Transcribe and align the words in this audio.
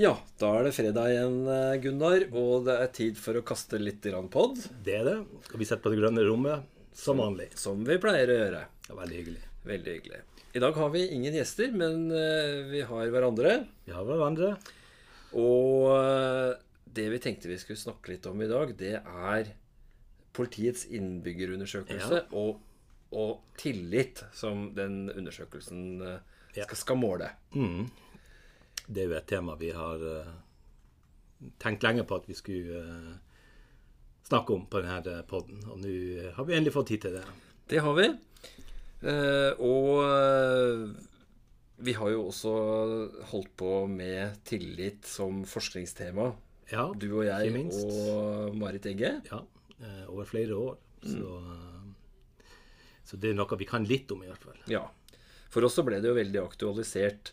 Ja, 0.00 0.14
da 0.40 0.48
er 0.56 0.64
det 0.64 0.72
fredag 0.72 1.10
igjen, 1.12 1.34
eh, 1.50 1.74
Gunnar, 1.82 2.22
og 2.32 2.64
det 2.64 2.76
er 2.80 2.92
tid 2.96 3.18
for 3.20 3.36
å 3.36 3.42
kaste 3.44 3.76
litt 3.80 4.06
pod. 4.32 4.56
Det 4.84 4.94
er 4.96 5.04
det. 5.04 5.16
Og 5.52 5.58
vi 5.60 5.66
setter 5.68 5.82
på 5.84 5.92
det 5.92 5.98
grønne 6.00 6.24
rommet 6.24 6.62
som 6.96 7.18
vanlig. 7.20 7.50
Som 7.58 7.84
vi 7.84 7.98
pleier 8.00 8.32
å 8.32 8.38
gjøre. 8.38 8.62
Er 8.88 8.96
veldig 8.96 9.18
hyggelig. 9.18 9.42
Veldig 9.66 9.92
hyggelig. 9.98 10.20
I 10.56 10.58
dag 10.64 10.72
har 10.80 10.90
vi 10.94 11.02
ingen 11.12 11.34
gjester, 11.36 11.70
men 11.76 12.08
eh, 12.10 12.64
vi 12.72 12.80
har 12.80 13.12
hverandre. 13.12 13.66
Vi 13.84 13.92
har 13.92 14.08
hverandre. 14.08 14.54
Og 15.36 15.92
eh, 15.98 16.56
det 16.96 17.08
vi 17.12 17.20
tenkte 17.22 17.52
vi 17.52 17.58
skulle 17.60 17.78
snakke 17.78 18.14
litt 18.14 18.24
om 18.26 18.40
i 18.40 18.48
dag, 18.48 18.72
det 18.80 18.96
er 19.04 19.52
politiets 20.32 20.86
innbyggerundersøkelse 20.88 22.22
Ja. 22.24 22.26
og, 22.32 22.56
og 23.12 23.42
tillit 23.60 24.24
som 24.32 24.70
den 24.74 25.10
undersøkelsen 25.12 26.00
Ja. 26.56 26.64
skal, 26.64 26.76
skal 26.86 26.96
måle. 27.04 27.34
Det 28.90 29.04
er 29.04 29.12
jo 29.12 29.18
et 29.20 29.28
tema 29.30 29.54
vi 29.58 29.70
har 29.74 30.02
eh, 30.02 30.32
tenkt 31.62 31.84
lenge 31.86 32.02
på 32.08 32.18
at 32.18 32.26
vi 32.26 32.34
skulle 32.38 32.80
eh, 32.80 33.12
snakke 34.26 34.56
om 34.56 34.66
på 34.70 34.82
denne 34.82 35.20
podden. 35.30 35.62
Og 35.70 35.78
nå 35.84 35.92
eh, 35.92 36.32
har 36.34 36.48
vi 36.48 36.56
endelig 36.58 36.74
fått 36.74 36.90
tid 36.90 37.06
til 37.06 37.20
det. 37.20 37.24
Det 37.70 37.84
har 37.84 37.94
vi. 37.98 38.08
Eh, 39.06 39.62
og 39.62 40.02
eh, 40.04 40.82
vi 41.80 41.94
har 41.96 42.12
jo 42.12 42.26
også 42.28 42.54
holdt 43.30 43.54
på 43.62 43.72
med 43.88 44.42
tillit 44.48 45.06
som 45.08 45.44
forskningstema. 45.48 46.32
Ja, 46.70 46.90
Du 46.94 47.08
og 47.16 47.24
jeg 47.26 47.50
minst. 47.54 47.86
og 47.86 48.54
Marit 48.58 48.86
Egge. 48.90 49.16
Ja, 49.30 49.40
eh, 49.80 50.04
over 50.10 50.28
flere 50.28 50.58
år. 50.58 50.78
Så, 51.00 51.38
mm. 51.40 51.94
så 53.08 53.16
det 53.16 53.30
er 53.30 53.38
noe 53.38 53.56
vi 53.58 53.66
kan 53.70 53.86
litt 53.88 54.10
om, 54.12 54.20
i 54.22 54.28
hvert 54.28 54.44
fall. 54.50 54.58
Ja. 54.70 54.84
For 55.50 55.64
oss 55.66 55.78
så 55.78 55.82
ble 55.86 56.02
det 56.02 56.10
jo 56.10 56.18
veldig 56.18 56.42
aktualisert 56.42 57.32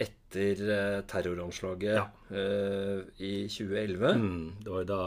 etter 0.00 0.60
eh, 0.72 1.00
terroranslaget 1.10 1.96
Ja. 1.98 2.04
uh, 2.30 3.02
i 3.18 3.48
2011. 3.48 4.12
Mm, 4.16 4.52
det 4.64 4.70
var 4.72 4.84
jo 4.84 4.88
da, 4.88 5.00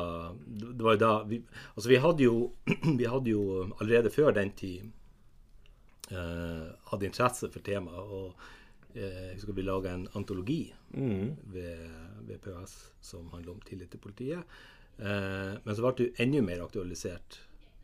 det 0.77 0.83
var 0.85 0.99
da 1.01 1.11
vi, 1.23 1.39
Altså, 1.75 1.89
vi 1.89 1.95
hadde 2.03 2.23
jo 2.23 2.51
Vi 2.99 3.07
hadde 3.09 3.31
jo 3.31 3.71
allerede 3.79 4.11
før 4.11 4.31
den 4.35 4.51
tid 4.51 4.91
uh, 6.11 6.67
hadde 6.91 7.05
interesse 7.09 7.49
for 7.49 7.59
temaet. 7.65 7.97
Og 7.97 8.35
uh, 8.95 9.01
jeg 9.01 9.33
husker 9.39 9.53
vi 9.57 9.65
laga 9.65 9.93
en 9.95 10.07
antologi 10.15 10.73
ved, 10.91 11.89
ved 12.27 12.37
PHS 12.43 12.75
som 13.01 13.31
handler 13.33 13.55
om 13.55 13.61
tillit 13.65 13.89
til 13.91 14.03
politiet. 14.03 14.43
Uh, 14.99 15.57
men 15.63 15.73
så 15.73 15.81
ble 15.81 15.95
det 15.97 16.05
jo 16.11 16.15
enda 16.21 16.41
mer 16.45 16.61
aktualisert 16.67 17.41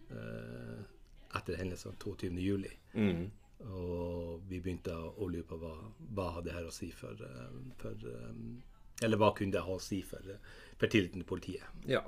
etter 0.09 1.57
hendelsen 1.59 1.93
22.07. 2.01 2.63
Mm. 2.97 3.27
Og 3.67 4.45
vi 4.47 4.61
begynte 4.63 4.93
å 4.95 5.27
lure 5.27 5.43
på 5.47 5.57
hva, 5.59 5.73
hva 6.15 6.29
hadde 6.37 6.53
her 6.55 6.67
å 6.67 6.73
si 6.73 6.89
for, 6.95 7.19
eh, 7.19 7.55
for 7.81 8.05
eh, 8.07 8.37
Eller 9.03 9.19
hva 9.19 9.33
kunne 9.35 9.55
det 9.55 9.63
ha 9.65 9.75
å 9.75 9.81
si 9.83 10.01
for, 10.03 10.23
for 10.79 10.91
tilliten 10.91 11.21
til 11.21 11.27
politiet. 11.27 11.65
Ja. 11.87 12.03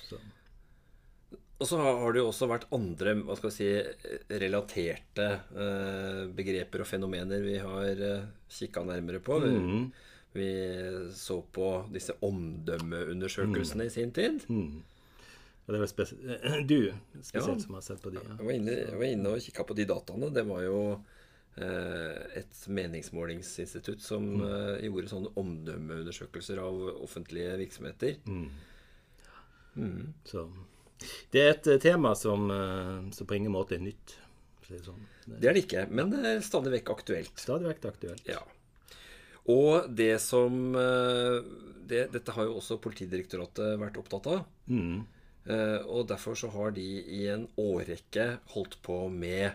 Så. 0.00 0.18
Og 1.62 1.68
så 1.68 1.78
har 1.78 2.12
det 2.12 2.22
jo 2.22 2.30
også 2.30 2.48
vært 2.50 2.66
andre 2.74 3.14
hva 3.20 3.36
skal 3.38 3.52
vi 3.52 3.56
si, 3.56 3.68
relaterte 4.42 5.28
eh, 5.52 6.22
begreper 6.36 6.82
og 6.82 6.88
fenomener 6.88 7.44
vi 7.44 7.58
har 7.62 8.02
kikka 8.50 8.84
nærmere 8.88 9.20
på. 9.24 9.38
Vi, 9.44 9.52
vi 10.36 10.48
så 11.16 11.38
på 11.52 11.68
disse 11.92 12.16
omdømmeundersøkelsene 12.24 13.86
i 13.88 13.92
sin 13.92 14.16
tid. 14.16 14.48
Og 15.62 15.74
det 15.74 15.78
var 15.82 15.90
spes 15.90 16.10
du 16.72 16.78
spesielt 17.22 17.54
Ja. 17.54 17.58
som 17.62 17.74
har 17.78 17.84
sett 17.86 18.02
på 18.02 18.10
de. 18.10 18.18
Ja. 18.18 18.36
Jeg 18.38 18.46
var 18.48 18.54
inne, 18.56 18.72
jeg 18.82 18.98
var 18.98 19.06
inne 19.10 19.34
og 19.36 19.42
kikka 19.44 19.64
på 19.68 19.76
de 19.78 19.84
dataene. 19.86 20.30
Det 20.34 20.42
var 20.48 20.62
jo 20.66 20.78
eh, 21.56 22.18
et 22.42 22.62
meningsmålingsinstitutt 22.66 24.02
som 24.02 24.26
eh, 24.42 24.82
gjorde 24.88 25.12
sånne 25.12 25.32
omdømmeundersøkelser 25.38 26.58
av 26.64 26.82
offentlige 27.06 27.54
virksomheter. 27.62 28.18
Så 30.28 30.44
det 31.32 31.40
er 31.40 31.54
et 31.54 31.66
eh, 31.72 31.78
tema 31.82 32.12
som, 32.18 32.50
som 33.14 33.26
på 33.28 33.38
ingen 33.38 33.54
måte 33.54 33.78
er 33.78 33.84
nytt. 33.86 34.16
det 34.68 34.82
sånn. 34.84 35.00
Det 35.26 35.38
Det 35.40 35.48
er 35.48 35.56
det 35.56 35.62
ikke, 35.66 35.86
men 35.90 36.10
det 36.12 36.20
er 36.28 36.42
stadig 36.44 36.72
vekk 36.78 36.90
aktuelt. 36.96 37.32
stadig 37.38 37.68
vekk 37.70 37.88
aktuelt. 37.92 38.28
Ja. 38.28 38.42
Og 39.52 39.88
det 39.98 40.20
som 40.22 40.72
det, 40.72 42.04
Dette 42.14 42.30
har 42.36 42.46
jo 42.46 42.58
også 42.60 42.76
Politidirektoratet 42.80 43.74
vært 43.80 43.98
opptatt 43.98 44.26
av. 44.30 44.44
Eh, 44.70 45.00
og 45.88 46.06
derfor 46.10 46.36
så 46.38 46.50
har 46.54 46.70
de 46.76 46.84
i 47.02 47.24
en 47.32 47.48
årrekke 47.58 48.26
holdt 48.54 48.76
på 48.86 49.08
med 49.10 49.48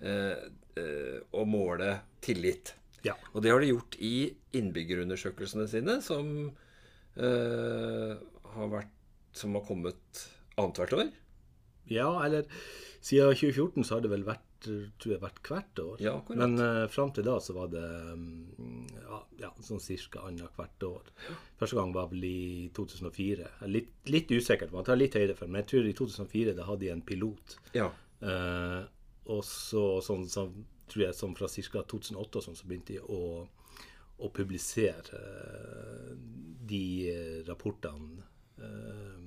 eh, 0.00 0.48
eh, 0.78 1.18
å 1.36 1.44
måle 1.48 1.98
tillit. 2.24 2.72
Ja. 3.04 3.14
Og 3.34 3.44
det 3.44 3.52
har 3.52 3.60
de 3.62 3.70
gjort 3.70 3.98
i 4.02 4.30
innbyggerundersøkelsene 4.58 5.68
sine, 5.70 5.98
som 6.02 6.32
eh, 7.16 8.14
har 8.54 8.72
vært 8.72 8.94
Som 9.38 9.54
har 9.54 9.62
kommet 9.68 10.22
annethvert 10.58 10.92
år. 10.96 11.10
ja, 11.86 12.08
eller 12.24 12.48
siden 13.00 13.36
2014 13.36 13.84
så 13.84 13.94
har 13.94 14.00
det 14.02 14.10
vel 14.10 14.24
vært 14.26 14.40
eh, 14.40 14.47
tror 14.64 15.12
jeg 15.12 15.20
hvert, 15.22 15.40
hvert 15.46 15.82
år. 15.82 16.02
Ja. 16.02 16.14
Men 16.30 16.56
uh, 16.60 16.86
fram 16.92 17.12
til 17.14 17.26
da 17.26 17.36
så 17.42 17.54
var 17.56 17.70
det 17.72 17.84
um, 18.12 18.86
ja, 18.96 19.20
ja, 19.44 19.50
sånn 19.64 19.82
cirka 19.82 20.24
annethvert 20.28 20.86
år. 20.88 21.12
Første 21.60 21.78
gang 21.78 21.94
var 21.96 22.10
vel 22.12 22.24
i 22.28 22.40
2004. 22.76 23.50
Er 23.62 23.72
Litt, 23.72 23.92
litt 24.10 24.32
usikkert, 24.34 24.74
man 24.74 24.86
tar 24.86 25.00
litt 25.00 25.16
høyde 25.18 25.36
for 25.38 25.50
men 25.50 25.62
jeg 25.62 25.70
tror 25.74 25.90
i 25.90 25.94
2004 26.00 26.56
da 26.58 26.66
hadde 26.68 26.86
de 26.86 26.92
en 26.94 27.04
pilot. 27.06 27.58
Ja. 27.76 27.90
Uh, 28.24 28.82
og 29.28 29.44
så 29.46 29.84
sånn, 30.04 30.26
så, 30.32 30.48
tror 30.88 31.04
jeg 31.04 31.16
som 31.16 31.34
fra 31.36 31.48
ca. 31.52 31.84
2008 31.84 32.40
og 32.40 32.44
sånn, 32.46 32.56
så 32.58 32.68
begynte 32.68 32.96
de 32.96 33.02
å, 33.04 33.44
å 34.18 34.30
publisere 34.34 35.20
uh, 35.20 36.14
de 36.68 37.10
eh, 37.10 37.46
rapportene 37.48 38.22
eh, 38.60 39.20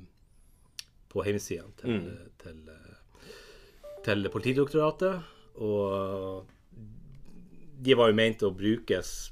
på 1.11 1.25
hjemmesidene 1.25 1.75
til, 1.79 2.09
til, 2.41 2.59
eh, 2.71 2.90
til 4.05 4.29
Politidirektoratet. 4.33 5.21
Og 5.61 6.45
de 7.81 7.97
var 7.97 8.11
jo 8.11 8.17
meint 8.17 8.43
å 8.45 8.53
brukes 8.55 9.31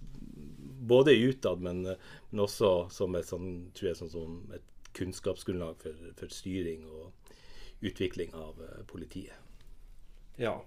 både 0.90 1.14
utad, 1.14 1.62
men, 1.62 1.84
men 2.30 2.44
også 2.44 2.90
som 2.94 3.16
et, 3.20 3.28
sånn, 3.30 3.70
jeg, 3.78 3.98
sånn, 4.00 4.12
som 4.14 4.40
et 4.56 4.66
kunnskapsgrunnlag 4.98 5.78
for, 5.84 6.10
for 6.18 6.34
styring 6.34 6.86
og 6.90 7.86
utvikling 7.86 8.34
av 8.36 8.58
eh, 8.66 8.82
politiet. 8.90 9.38
Ja. 10.40 10.58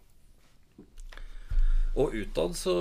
Og 1.98 2.14
utad 2.16 2.54
så, 2.56 2.74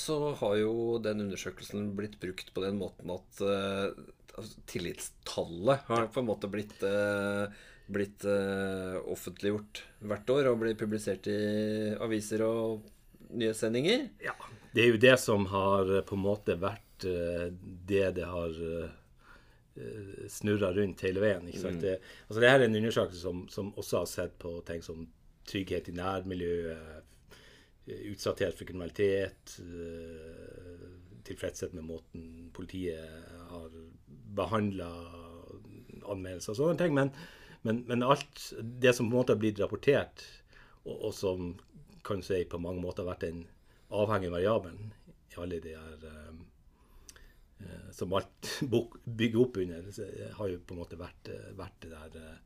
så 0.00 0.32
har 0.40 0.56
jo 0.62 0.98
den 1.04 1.26
undersøkelsen 1.26 1.90
blitt 1.98 2.16
brukt 2.22 2.54
på 2.54 2.62
den 2.64 2.78
måten 2.80 3.12
at 3.12 3.42
altså, 4.38 4.62
tillitstallet 4.70 5.84
har 5.90 6.08
på 6.12 6.22
en 6.22 6.28
måte 6.30 6.48
blitt, 6.52 6.78
eh, 6.86 7.44
blitt 7.86 8.24
uh, 8.24 8.96
offentliggjort 9.12 9.82
hvert 10.08 10.30
år 10.32 10.50
og 10.50 10.60
blir 10.62 10.76
publisert 10.78 11.28
i 11.28 11.38
aviser 12.00 12.44
og 12.46 12.84
nyhetssendinger. 13.34 14.08
Ja, 14.24 14.34
det 14.74 14.84
er 14.84 14.92
jo 14.92 15.00
det 15.00 15.14
som 15.20 15.46
har 15.50 15.90
eh, 15.90 16.04
på 16.06 16.16
en 16.16 16.24
måte 16.24 16.56
vært 16.60 17.06
uh, 17.08 17.48
det 17.88 18.06
det 18.20 18.28
har 18.28 18.60
snurra 20.30 20.68
rundt 20.70 21.00
hele 21.02 21.18
veien. 21.18 21.48
ikke 21.50 21.64
sant? 21.64 21.80
Det, 21.82 21.96
altså 22.28 22.42
det 22.44 22.50
her 22.52 22.60
er 22.60 22.68
en 22.68 22.76
undersøkelse 22.78 23.18
som, 23.18 23.40
som 23.50 23.72
også 23.74 24.04
har 24.04 24.06
sett 24.06 24.36
på 24.38 24.52
ting 24.68 24.84
som 24.86 25.00
trygghet 25.50 25.88
i 25.90 25.94
nærmiljøet, 25.98 27.08
utsatthet 28.12 28.54
for 28.54 28.68
kriminalitet, 28.68 29.56
tilfredshet 31.26 31.74
med 31.74 31.88
måten 31.88 32.52
politiet 32.54 33.34
har 33.50 33.74
behandla 34.38 34.92
anmeldelser 36.06 36.54
og 36.54 36.60
sånne 36.60 36.78
ting. 36.78 36.94
Men, 36.94 37.10
men, 37.64 37.82
men 37.88 38.04
alt 38.06 38.50
det 38.60 38.92
som 38.94 39.08
på 39.08 39.14
en 39.14 39.20
måte 39.22 39.34
har 39.34 39.40
blitt 39.42 39.60
rapportert, 39.62 40.24
og, 40.84 40.94
og 40.94 41.14
som 41.16 41.52
kan 42.04 42.22
si 42.24 42.42
på 42.48 42.60
mange 42.60 42.82
måter 42.84 43.04
har 43.04 43.14
vært 43.14 43.26
den 43.26 43.44
avhengige 43.94 44.34
variabelen 44.34 44.92
i 45.32 45.38
alle 45.40 45.60
de 45.64 45.72
her 45.72 46.04
um, 46.28 46.42
eh, 47.64 47.86
Som 47.96 48.12
alt 48.16 48.50
bygger 49.20 49.40
opp 49.40 49.56
under, 49.62 49.88
så 49.94 50.08
har 50.38 50.50
jo 50.52 50.60
på 50.60 50.76
en 50.76 50.82
måte 50.82 51.00
vært, 51.00 51.32
eh, 51.32 51.54
vært 51.56 51.80
det 51.86 51.94
der 51.94 52.20
eh, 52.20 52.42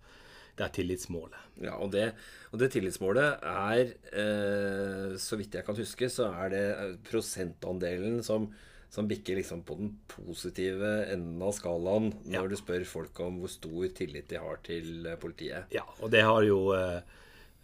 det 0.59 0.67
er 0.67 0.75
tillitsmålet. 0.75 1.43
Ja, 1.62 1.76
og 1.79 1.93
det, 1.94 2.09
og 2.50 2.59
det 2.59 2.73
tillitsmålet 2.75 3.44
er, 3.47 3.93
eh, 4.11 5.12
så 5.20 5.38
vidt 5.38 5.55
jeg 5.55 5.67
kan 5.67 5.79
huske, 5.79 6.09
så 6.11 6.32
er 6.32 6.50
det 6.55 6.65
eh, 6.73 6.97
prosentandelen 7.06 8.19
som, 8.26 8.49
som 8.90 9.08
bikker 9.08 9.37
liksom 9.37 9.62
på 9.69 9.75
den 9.76 9.90
positive 10.08 10.90
enden 11.12 11.43
av 11.44 11.52
skalaen 11.52 12.11
når 12.25 12.32
Ja. 12.32 12.46
du 12.49 12.56
spør 12.56 12.85
folk 12.88 13.20
om 13.20 13.40
hvor 13.43 13.50
stor 13.52 13.88
tillit 13.94 14.29
de 14.31 14.38
har 14.40 14.56
til 14.64 15.06
eh, 15.06 15.17
politiet. 15.20 15.67
Ja, 15.75 15.82
og 16.00 16.11
det 16.11 16.23
har 16.25 16.43
jo 16.46 16.73
eh, 16.73 17.00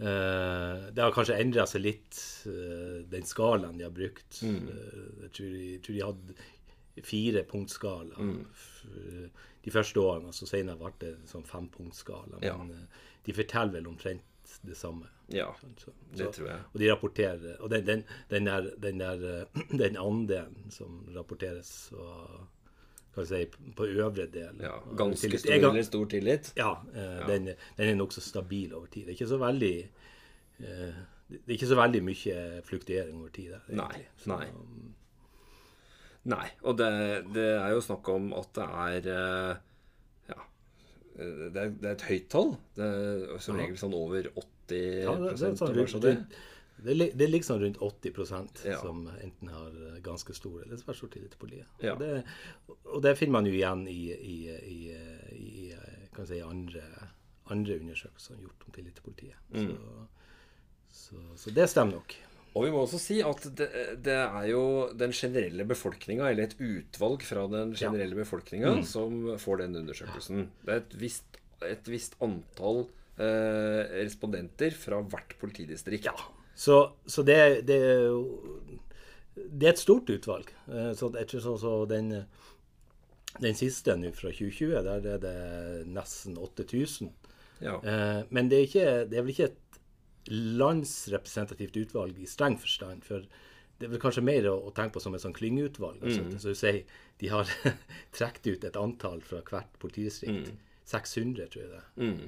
eh, 0.00 0.90
Det 0.92 1.00
har 1.02 1.12
kanskje 1.16 1.38
endra 1.40 1.64
seg 1.66 1.80
litt, 1.86 2.18
eh, 2.46 3.00
den 3.08 3.24
skalaen 3.24 3.78
de 3.78 3.84
har 3.86 3.94
brukt. 3.94 4.42
Eh, 4.42 5.24
jeg, 5.24 5.32
tror 5.32 5.56
jeg 5.56 5.80
tror 5.86 5.94
de 5.96 6.04
hadde 6.10 7.02
fire 7.02 7.42
punktskala 7.50 8.14
mm. 8.20 8.44
de 9.64 9.70
første 9.72 9.98
årene, 9.98 10.28
og 10.30 10.34
så 10.36 10.46
senere 10.46 10.76
ble 10.78 10.92
det 11.00 11.14
sånn 11.26 11.42
fempunktsskala. 11.48 12.38
Men 12.40 12.70
Ja. 12.70 12.86
de 13.24 13.32
forteller 13.32 13.72
vel 13.80 13.88
omtrent 13.88 14.22
litt 14.62 14.70
det 14.72 14.76
samme. 14.76 15.06
Ja, 15.32 15.48
Så, 15.80 15.90
det 16.16 16.30
tror 16.36 16.48
jeg. 16.50 16.58
og 16.74 16.80
de 16.80 16.88
rapporterer 16.92 17.60
Og 17.64 17.70
den, 17.70 17.86
den, 17.86 18.02
den 18.30 18.44
der, 18.46 18.66
den, 18.82 18.98
der, 19.00 19.46
den 19.82 19.96
andelen 19.96 20.70
som 20.70 20.98
rapporteres 21.16 21.90
og, 21.96 22.42
kan 23.14 23.26
si, 23.26 23.46
på 23.76 23.86
øvre 23.86 24.26
del 24.26 24.60
Ja, 24.60 24.74
ganske 24.98 25.28
tillit- 25.30 25.40
stor 25.40 25.76
Jeg 25.78 25.84
stor 25.84 26.04
tillit. 26.10 26.52
Ja, 26.58 26.72
eh, 26.94 27.26
Den, 27.28 27.44
den 27.78 27.88
er 27.88 27.94
nokså 27.94 28.20
stabil 28.20 28.74
over 28.74 28.86
tid. 28.86 29.06
Det 29.06 29.14
er 29.14 29.16
ikke 29.20 29.28
så 29.32 29.38
veldig 29.40 29.74
eh, 30.60 30.94
Det 31.30 31.40
er 31.48 31.56
ikke 31.56 31.66
så 31.72 31.78
veldig 31.80 32.02
mye 32.04 32.62
fluktuering 32.68 33.16
over 33.20 33.28
tid 33.32 33.50
der. 33.54 33.60
Nei. 33.68 33.84
egentlig. 33.86 34.08
Så, 34.18 34.28
Nei. 34.28 34.46
Nei. 36.24 36.48
Og 36.64 36.76
det, 36.78 36.90
det 37.34 37.46
er 37.60 37.70
jo 37.74 37.80
snakk 37.84 38.08
om 38.12 38.30
at 38.36 38.50
det 38.56 38.66
er 38.66 39.08
eh, 39.14 39.56
Det 41.14 41.60
er, 41.60 41.70
det 41.70 41.86
er 41.86 41.92
et 41.94 42.08
høyt 42.08 42.26
tall. 42.32 42.56
Det 42.74 42.88
er 42.88 43.38
som 43.42 43.58
regel 43.60 43.78
sånn 43.78 43.94
over 43.96 44.26
80 44.34 44.82
Ja, 45.04 45.14
det, 45.20 45.30
det, 45.38 45.50
sånn 45.60 45.74
rundt, 45.76 45.94
rundt, 46.02 46.36
det, 46.84 46.94
er 47.22 47.30
liksom 47.30 47.60
rundt 47.62 47.78
80 47.78 48.64
Ja. 48.66 48.80
som 48.80 49.06
enten 49.22 49.48
har 49.52 49.70
eh, 49.70 50.00
ganske 50.02 50.34
stor 50.34 50.62
eller 50.64 50.80
svært 50.80 50.98
stor 50.98 51.12
tillit 51.14 51.30
til 51.36 51.42
politiet. 51.44 51.70
Ja. 51.84 51.94
Og, 51.94 52.02
det, 52.02 52.24
og 52.90 53.02
det 53.06 53.14
finner 53.20 53.38
man 53.38 53.48
jo 53.48 53.54
igjen 53.54 53.86
i, 53.88 54.00
i, 54.12 54.36
i, 54.50 54.78
i, 55.38 55.54
si, 56.24 56.40
andre, 56.42 56.82
andre 57.54 57.78
undersøkelser 57.78 58.42
gjort 58.42 58.66
om 58.66 58.74
tillit 58.74 58.98
til 58.98 59.06
politiet. 59.06 59.38
Mm. 59.54 59.70
Så, 59.70 60.06
så, 61.04 61.24
så 61.38 61.54
det 61.54 61.70
stemmer 61.70 62.00
nok. 62.00 62.18
Og 62.54 62.64
vi 62.64 62.70
må 62.70 62.84
også 62.84 63.00
si 63.02 63.16
at 63.26 63.48
det, 63.58 63.66
det 64.06 64.14
er 64.14 64.44
jo 64.52 64.60
den 64.94 65.10
generelle 65.16 65.64
befolkninga, 65.66 66.28
eller 66.30 66.44
et 66.46 66.54
utvalg 66.62 67.24
fra 67.26 67.48
den 67.50 67.72
generelle 67.74 68.14
befolkninga, 68.14 68.76
Mm. 68.76 68.84
som 68.86 69.16
får 69.42 69.58
den 69.64 69.74
undersøkelsen. 69.80 70.44
Det 70.64 70.72
er 70.76 70.82
et 70.84 70.94
visst, 71.00 71.40
et 71.66 71.88
visst 71.90 72.14
antall 72.22 72.84
eh, 73.18 73.82
respondenter 74.04 74.70
fra 74.78 75.02
hvert 75.02 75.34
politidistrikt. 75.40 76.06
Ja. 76.06 76.14
Så, 76.54 76.78
så 77.10 77.24
det, 77.26 77.66
det 77.66 77.80
er 77.82 78.14
Det 79.34 79.66
er 79.66 79.72
et 79.72 79.78
stort 79.82 80.06
utvalg. 80.14 80.46
Så 80.70 80.94
Så 80.94 81.12
jeg 81.18 81.26
ikke 81.26 81.40
sånn 81.42 81.58
så 81.58 81.72
den, 81.90 82.12
den 83.42 83.54
siste 83.58 83.96
nå 83.98 84.12
fra 84.14 84.30
2020, 84.30 84.76
der 84.86 85.08
er 85.16 85.18
det 85.18 85.86
nesten 85.90 86.36
8000. 86.38 87.10
Ja. 87.60 87.80
Eh, 87.82 88.22
Men 88.30 88.48
det 88.48 88.58
er, 88.60 88.66
ikke, 88.68 88.86
det 89.10 89.18
er 89.18 89.22
vel 89.26 89.32
ikke 89.34 89.48
et 89.50 89.58
landsrepresentativt 90.30 91.76
utvalg 91.76 92.18
i 92.18 92.28
streng 92.28 92.56
forstand. 92.60 93.04
For 93.04 93.26
det 93.78 93.88
er 93.88 93.94
vel 93.94 94.02
kanskje 94.02 94.24
mer 94.24 94.46
å, 94.50 94.70
tenke 94.74 94.96
på 94.96 95.02
som 95.02 95.16
et 95.16 95.24
sånn 95.24 95.36
klyngeutvalg. 95.36 96.02
Altså, 96.02 96.38
Så 96.38 96.54
du 96.54 96.58
sier 96.58 96.82
de 97.20 97.30
har 97.32 97.50
trukket 98.16 98.46
ut 98.46 98.68
et 98.68 98.78
antall 98.80 99.24
fra 99.24 99.42
hvert 99.50 99.80
politidistrikt. 99.82 100.54
600, 100.84 101.46
tror 101.48 101.62
jeg 101.62 101.70
det 101.72 101.78
mm. 101.96 102.18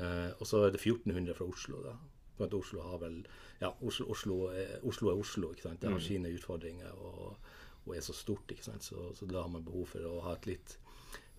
uh, 0.00 0.30
og 0.40 0.46
så 0.48 0.62
er 0.64 0.70
det 0.72 0.78
1400 0.80 1.34
fra 1.36 1.44
Oslo. 1.44 1.82
da. 1.84 1.92
For 2.38 2.46
at 2.46 2.54
Oslo 2.56 2.86
har 2.86 3.02
vel 3.02 3.18
Ja, 3.60 3.68
Oslo, 3.84 4.06
Oslo, 4.14 4.38
er, 4.48 4.78
Oslo 4.88 5.10
er 5.10 5.20
Oslo. 5.20 5.50
ikke 5.52 5.66
sant? 5.66 5.82
Det 5.82 5.92
har 5.92 6.00
sine 6.00 6.32
utfordringer 6.32 6.96
og, 6.96 7.36
og 7.84 7.92
er 7.96 8.00
så 8.00 8.16
stort. 8.16 8.48
ikke 8.50 8.64
sant? 8.64 8.84
Så, 8.84 9.10
så 9.14 9.28
da 9.28 9.44
har 9.44 9.52
man 9.52 9.64
behov 9.64 9.92
for 9.92 10.08
å 10.08 10.22
ha 10.24 10.32
et 10.38 10.48
litt 10.48 10.78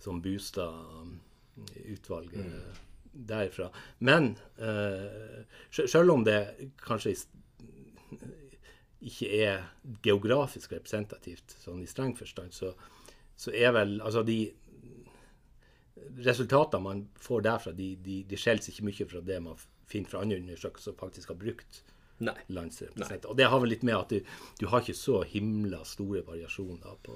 sånn 0.03 0.21
boosta 0.21 0.69
utvalg 1.89 2.37
eh, 2.37 2.79
derfra. 3.13 3.69
Men 3.99 4.33
eh, 4.57 5.45
selv 5.71 6.11
om 6.11 6.25
det 6.25 6.39
kanskje 6.83 7.15
ikke 9.03 9.29
er 9.43 9.63
geografisk 10.05 10.73
representativt, 10.73 11.55
sånn 11.63 11.83
i 11.83 11.89
streng 11.89 12.15
forstand, 12.17 12.55
så, 12.55 12.73
så 13.35 13.53
er 13.53 13.73
vel 13.75 13.97
altså 14.01 14.23
de 14.27 14.39
resultatene 16.23 16.83
man 16.83 17.07
får 17.21 17.45
derfra, 17.47 17.73
de, 17.75 17.93
de, 18.03 18.21
de 18.27 18.39
skjells 18.39 18.69
ikke 18.71 18.87
mye 18.87 19.09
fra 19.09 19.23
det 19.25 19.39
man 19.43 19.59
finner 19.89 20.09
fra 20.09 20.23
andre 20.23 20.39
undersøkelser 20.41 20.91
som 20.91 20.99
faktisk 20.99 21.33
har 21.33 21.39
brukt 21.39 21.83
landsrepresentanter. 22.23 23.29
Og 23.29 23.37
det 23.37 23.49
har 23.49 23.61
vel 23.61 23.73
litt 23.73 23.85
med 23.85 23.97
at 23.97 24.13
du, 24.13 24.35
du 24.59 24.67
har 24.71 24.83
ikke 24.83 24.97
så 24.97 25.23
himla 25.27 25.83
store 25.87 26.23
variasjoner 26.27 26.99
på 27.03 27.15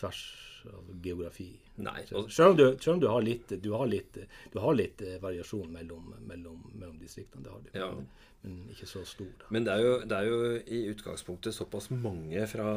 tvers 0.00 0.22
av 0.68 0.88
geografi. 1.02 1.50
Nei. 1.80 2.02
Selv, 2.06 2.50
om 2.50 2.56
du, 2.56 2.64
selv 2.80 2.94
om 2.94 3.00
du 3.00 3.06
har 3.08 3.22
litt, 3.24 3.52
du 3.62 3.70
har 3.72 3.86
litt, 3.88 4.18
du 4.52 4.58
har 4.60 4.74
litt 4.76 5.00
eh, 5.04 5.16
variasjon 5.22 5.70
mellom, 5.72 6.10
mellom, 6.28 6.58
mellom 6.74 6.98
distriktene, 7.00 7.44
det 7.46 7.54
har 7.54 7.62
du. 7.64 7.70
Ja. 7.78 7.88
Men, 7.94 8.10
men 8.42 8.74
ikke 8.74 8.88
så 8.88 9.04
stor. 9.08 9.30
Da. 9.40 9.48
men 9.52 9.66
det 9.68 9.72
er, 9.76 9.84
jo, 9.84 9.96
det 10.08 10.18
er 10.18 10.28
jo 10.28 10.52
i 10.60 10.82
utgangspunktet 10.92 11.56
såpass 11.56 11.90
mange 11.92 12.44
fra, 12.48 12.68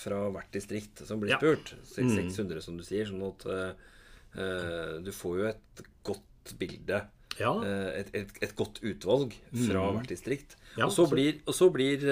fra 0.00 0.20
hvert 0.32 0.52
distrikt 0.54 1.04
som 1.08 1.20
blir 1.20 1.34
Ja. 1.34 1.40
Mm. 1.40 1.64
spurt. 1.64 1.74
600, 1.96 2.62
som 2.64 2.78
du 2.80 2.84
sier. 2.86 3.08
Sånn 3.08 3.24
at 3.28 3.48
eh, 3.52 4.96
du 5.04 5.12
får 5.12 5.36
jo 5.40 5.50
et 5.52 5.84
godt 6.04 6.56
bilde. 6.60 7.04
Ja. 7.34 7.50
et, 7.98 8.12
et, 8.14 8.30
et 8.46 8.52
godt 8.54 8.76
utvalg 8.86 9.32
fra 9.50 9.80
hvert 9.96 10.06
distrikt. 10.06 10.52
Mm. 10.54 10.66
Ja, 10.76 10.86
og 10.86 10.92
så 10.94 11.02
blir, 11.10 11.40
og 11.50 11.56
så 11.56 11.66
blir, 11.74 12.04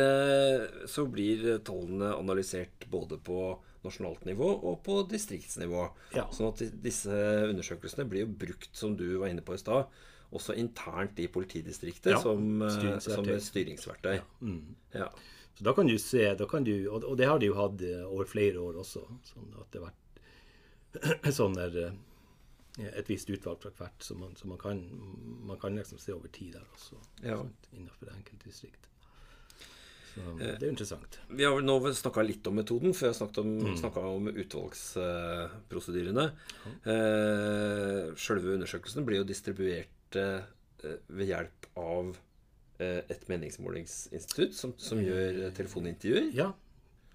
så 0.91 1.05
blir 1.07 1.45
tallene 1.63 2.09
analysert 2.17 2.89
både 2.91 3.21
på 3.23 3.37
nasjonalt 3.85 4.25
nivå 4.29 4.49
og 4.55 4.81
på 4.87 5.01
distriktsnivå. 5.11 5.85
Ja. 6.17 6.29
Sånn 6.35 6.51
at 6.53 6.63
disse 6.85 7.19
undersøkelsene 7.49 8.07
blir 8.09 8.27
jo 8.27 8.33
brukt, 8.45 8.71
som 8.77 8.97
du 8.99 9.07
var 9.21 9.33
inne 9.33 9.45
på 9.45 9.57
i 9.57 9.61
stad, 9.61 9.91
også 10.33 10.57
internt 10.57 11.19
i 11.21 11.29
politidistriktet 11.29 12.15
Ja, 12.15 12.21
som, 12.23 12.63
eh, 12.63 12.99
som 13.05 13.29
et 13.29 13.45
styringsverktøy. 13.45 14.21
Ja. 14.95 15.11
Så 15.55 15.65
da 15.65 15.75
kan 15.77 15.87
du 15.87 15.99
se, 15.99 16.25
kan 16.51 16.65
du, 16.65 16.89
og, 16.89 17.05
og 17.05 17.19
det 17.19 17.29
har 17.29 17.39
de 17.39 17.51
jo 17.51 17.59
hatt 17.59 17.83
eh, 17.85 18.07
over 18.07 18.29
flere 18.29 18.63
år 18.63 18.81
også. 18.81 19.05
Sånn 19.29 19.53
at 19.61 19.69
det 19.75 19.83
har 19.83 19.91
vært 19.91 21.35
sånn 21.41 21.59
der, 21.59 21.77
eh, 21.83 22.89
et 22.89 23.11
visst 23.11 23.29
utvalg 23.29 23.61
fra 23.61 23.75
hvert, 23.77 24.01
så 24.01 24.17
man, 24.17 24.33
så 24.37 24.49
man, 24.49 24.61
kan, 24.61 24.81
man 25.45 25.61
kan 25.61 25.77
liksom 25.77 26.01
se 26.01 26.15
over 26.17 26.33
tid 26.33 26.57
der 26.57 26.65
også. 26.73 26.97
Ja. 27.21 27.43
Innenfor 27.75 28.09
det 28.09 28.17
enkelte 28.17 28.49
distrikt. 28.49 28.89
Så 30.13 30.35
det 30.39 30.63
er 30.63 30.69
interessant. 30.71 31.19
Vi 31.33 31.45
har 31.47 31.55
vel 31.57 31.65
nå 31.65 31.77
snakka 31.97 32.25
litt 32.27 32.47
om 32.51 32.55
metoden, 32.61 32.93
før 32.93 33.09
jeg 33.11 33.19
snakket 33.21 33.39
om, 33.43 33.53
Mm. 33.63 33.97
om 34.03 34.29
utvalgsprosedyrene. 34.33 36.27
Uh, 36.87 38.13
Sjølve 38.19 38.57
undersøkelsen 38.59 39.07
blir 39.09 39.23
jo 39.23 39.29
distribuert 39.29 40.19
eh, 40.21 40.43
ved 41.09 41.27
hjelp 41.31 41.67
av 41.81 42.11
eh, 42.83 43.01
et 43.09 43.23
meningsmålingsinstitutt 43.31 44.55
som, 44.59 44.75
som 44.77 45.01
gjør 45.01 45.47
eh, 45.47 45.53
telefonintervjuer. 45.57 46.31
Ja, 46.37 46.51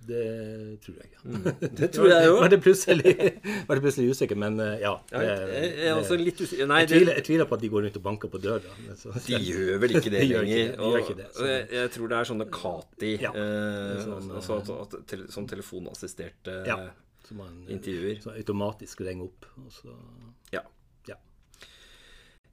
det 0.08 0.80
tror 0.86 0.96
jeg. 1.02 1.10
Ja. 1.12 1.52
Det 1.80 1.88
tror 1.92 2.08
jeg 2.12 2.30
Var 2.32 2.50
det 2.54 2.60
plutselig, 2.64 3.14
var 3.68 3.76
det 3.76 3.82
plutselig 3.84 4.12
usikker, 4.14 4.38
men 4.40 4.60
eh, 4.64 4.78
ja. 4.84 4.94
Det- 5.10 5.24
jeg, 5.26 5.88
er 5.90 5.96
også 5.98 6.16
litt 6.22 6.40
usikker 6.40 6.68
Nei, 6.70 6.84
jeg, 6.86 6.90
tviler, 6.94 7.18
jeg 7.18 7.26
tviler 7.28 7.50
på 7.50 7.58
at 7.58 7.62
de 7.66 7.70
går 7.74 7.84
rundt 7.88 7.98
og 8.00 8.04
banker 8.06 8.32
på 8.32 8.40
døra. 8.44 8.76
så- 8.96 9.16
de 9.26 9.40
gjør 9.50 9.82
vel 9.84 9.96
ikke 9.98 10.12
det 10.14 10.22
De 10.28 10.30
lenger. 10.36 10.62
ikke 10.62 10.78
de 10.78 10.86
Og, 10.88 11.00
ikke 11.02 11.18
det, 11.18 11.28
og 11.42 11.48
jeg, 11.52 11.68
jeg 11.80 11.92
tror 11.98 12.08
det 12.14 12.18
er 12.22 12.30
sånne 12.32 12.48
Kati 12.60 13.12
Ja, 13.26 13.32
eh, 13.34 13.98
sånn, 14.06 14.32
altså 14.38 14.62
at, 14.62 14.72
at, 15.02 15.18
Sånn 15.34 15.50
telefonassisterte 15.50 16.62
Ja. 16.70 16.80
Man 17.36 17.66
intervjuer. 17.68 18.22
så 18.24 18.32
automatisk 18.40 19.02
ringer 19.04 19.26
opp. 19.28 19.46
Og 19.60 19.72
så. 19.76 19.92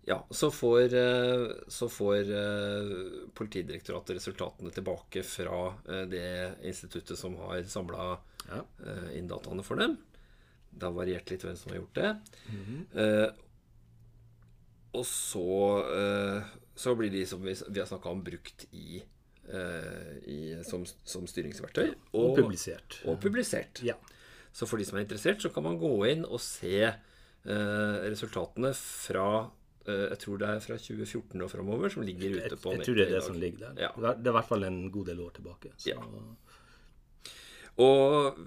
Ja, 0.07 0.19
så 0.31 0.51
får, 0.53 0.95
eh, 0.95 1.45
så 1.69 1.89
får 1.89 2.29
eh, 2.29 2.91
Politidirektoratet 3.35 4.17
resultatene 4.19 4.71
tilbake 4.75 5.23
fra 5.25 5.61
eh, 5.89 6.03
det 6.13 6.27
instituttet 6.69 7.19
som 7.19 7.37
har 7.41 7.63
samla 7.65 8.19
Ja. 8.45 8.61
inn 9.17 9.29
dataene 9.31 9.63
for 9.65 9.81
dem. 9.81 9.95
Det 10.69 10.85
har 10.85 10.93
variert 10.93 11.31
litt 11.33 11.41
hvem 11.47 11.57
som 11.57 11.71
har 11.73 11.79
gjort 11.79 11.95
det. 11.97 12.11
Mhm. 12.53 12.83
Eh, 13.01 13.31
og 14.95 15.07
så, 15.09 15.47
eh, 15.97 16.51
så 16.77 16.93
blir 16.95 17.11
de 17.11 17.25
som 17.27 17.41
vi, 17.43 17.55
vi 17.69 17.81
har 17.81 17.89
snakka 17.89 18.11
om, 18.13 18.21
brukt 18.23 18.67
i, 18.77 19.01
eh, 19.49 20.13
i 20.29 20.39
som, 20.69 20.85
som 20.85 21.25
styringsverktøy. 21.27 21.95
Og 22.13 22.37
publisert. 22.37 23.01
Og 23.09 23.17
publisert. 23.25 23.81
Ja. 23.83 23.97
Så 24.53 24.69
for 24.69 24.77
de 24.77 24.85
som 24.85 24.99
er 24.99 25.07
interessert, 25.07 25.41
så 25.41 25.49
kan 25.51 25.65
man 25.65 25.81
gå 25.81 25.95
inn 26.13 26.25
og 26.29 26.41
se 26.45 26.93
resultatene 27.45 28.71
fra 28.77 29.51
Jeg 29.87 30.19
tror 30.23 30.39
det 30.41 30.49
er 30.49 30.61
fra 30.65 30.77
2014 30.81 31.43
og 31.45 31.51
framover, 31.53 31.93
som 31.93 32.03
ligger 32.07 32.39
ute 32.39 32.57
på 32.57 32.73
jeg 32.73 32.87
tror 32.87 32.99
det 32.99 33.07
er 33.07 33.15
det 33.19 33.23
som 33.27 33.37
ligger 33.41 33.67
der. 33.67 33.83
Ja. 33.87 33.91
Det 33.97 34.13
er- 34.15 34.31
i 34.31 34.37
hvert 34.39 34.49
fall 34.49 34.65
en 34.65 34.91
god 34.91 35.07
del 35.11 35.21
år 35.21 35.35
tilbake. 35.37 35.73
Ja. 35.85 35.99
Og 37.85 38.39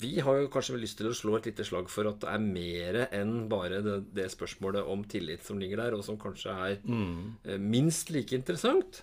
vi 0.00 0.20
har 0.24 0.38
jo 0.40 0.50
kanskje 0.52 0.78
lyst 0.80 0.98
til 0.98 1.10
å 1.10 1.16
slå 1.16 1.36
et 1.36 1.46
lite 1.50 1.64
slag 1.68 1.90
for 1.92 2.08
at 2.08 2.22
det 2.22 2.30
er 2.32 2.44
mer 2.44 2.98
enn 3.12 3.48
bare 3.50 3.82
det, 3.84 3.96
det 4.16 4.30
spørsmålet 4.32 4.88
om 4.88 5.04
tillit 5.04 5.44
som 5.44 5.60
ligger 5.60 5.82
der, 5.84 5.96
og 5.96 6.04
som 6.06 6.18
kanskje 6.20 6.54
er 6.54 6.78
mm. 6.84 7.60
minst 7.60 8.10
like 8.14 8.32
interessant. 8.36 9.02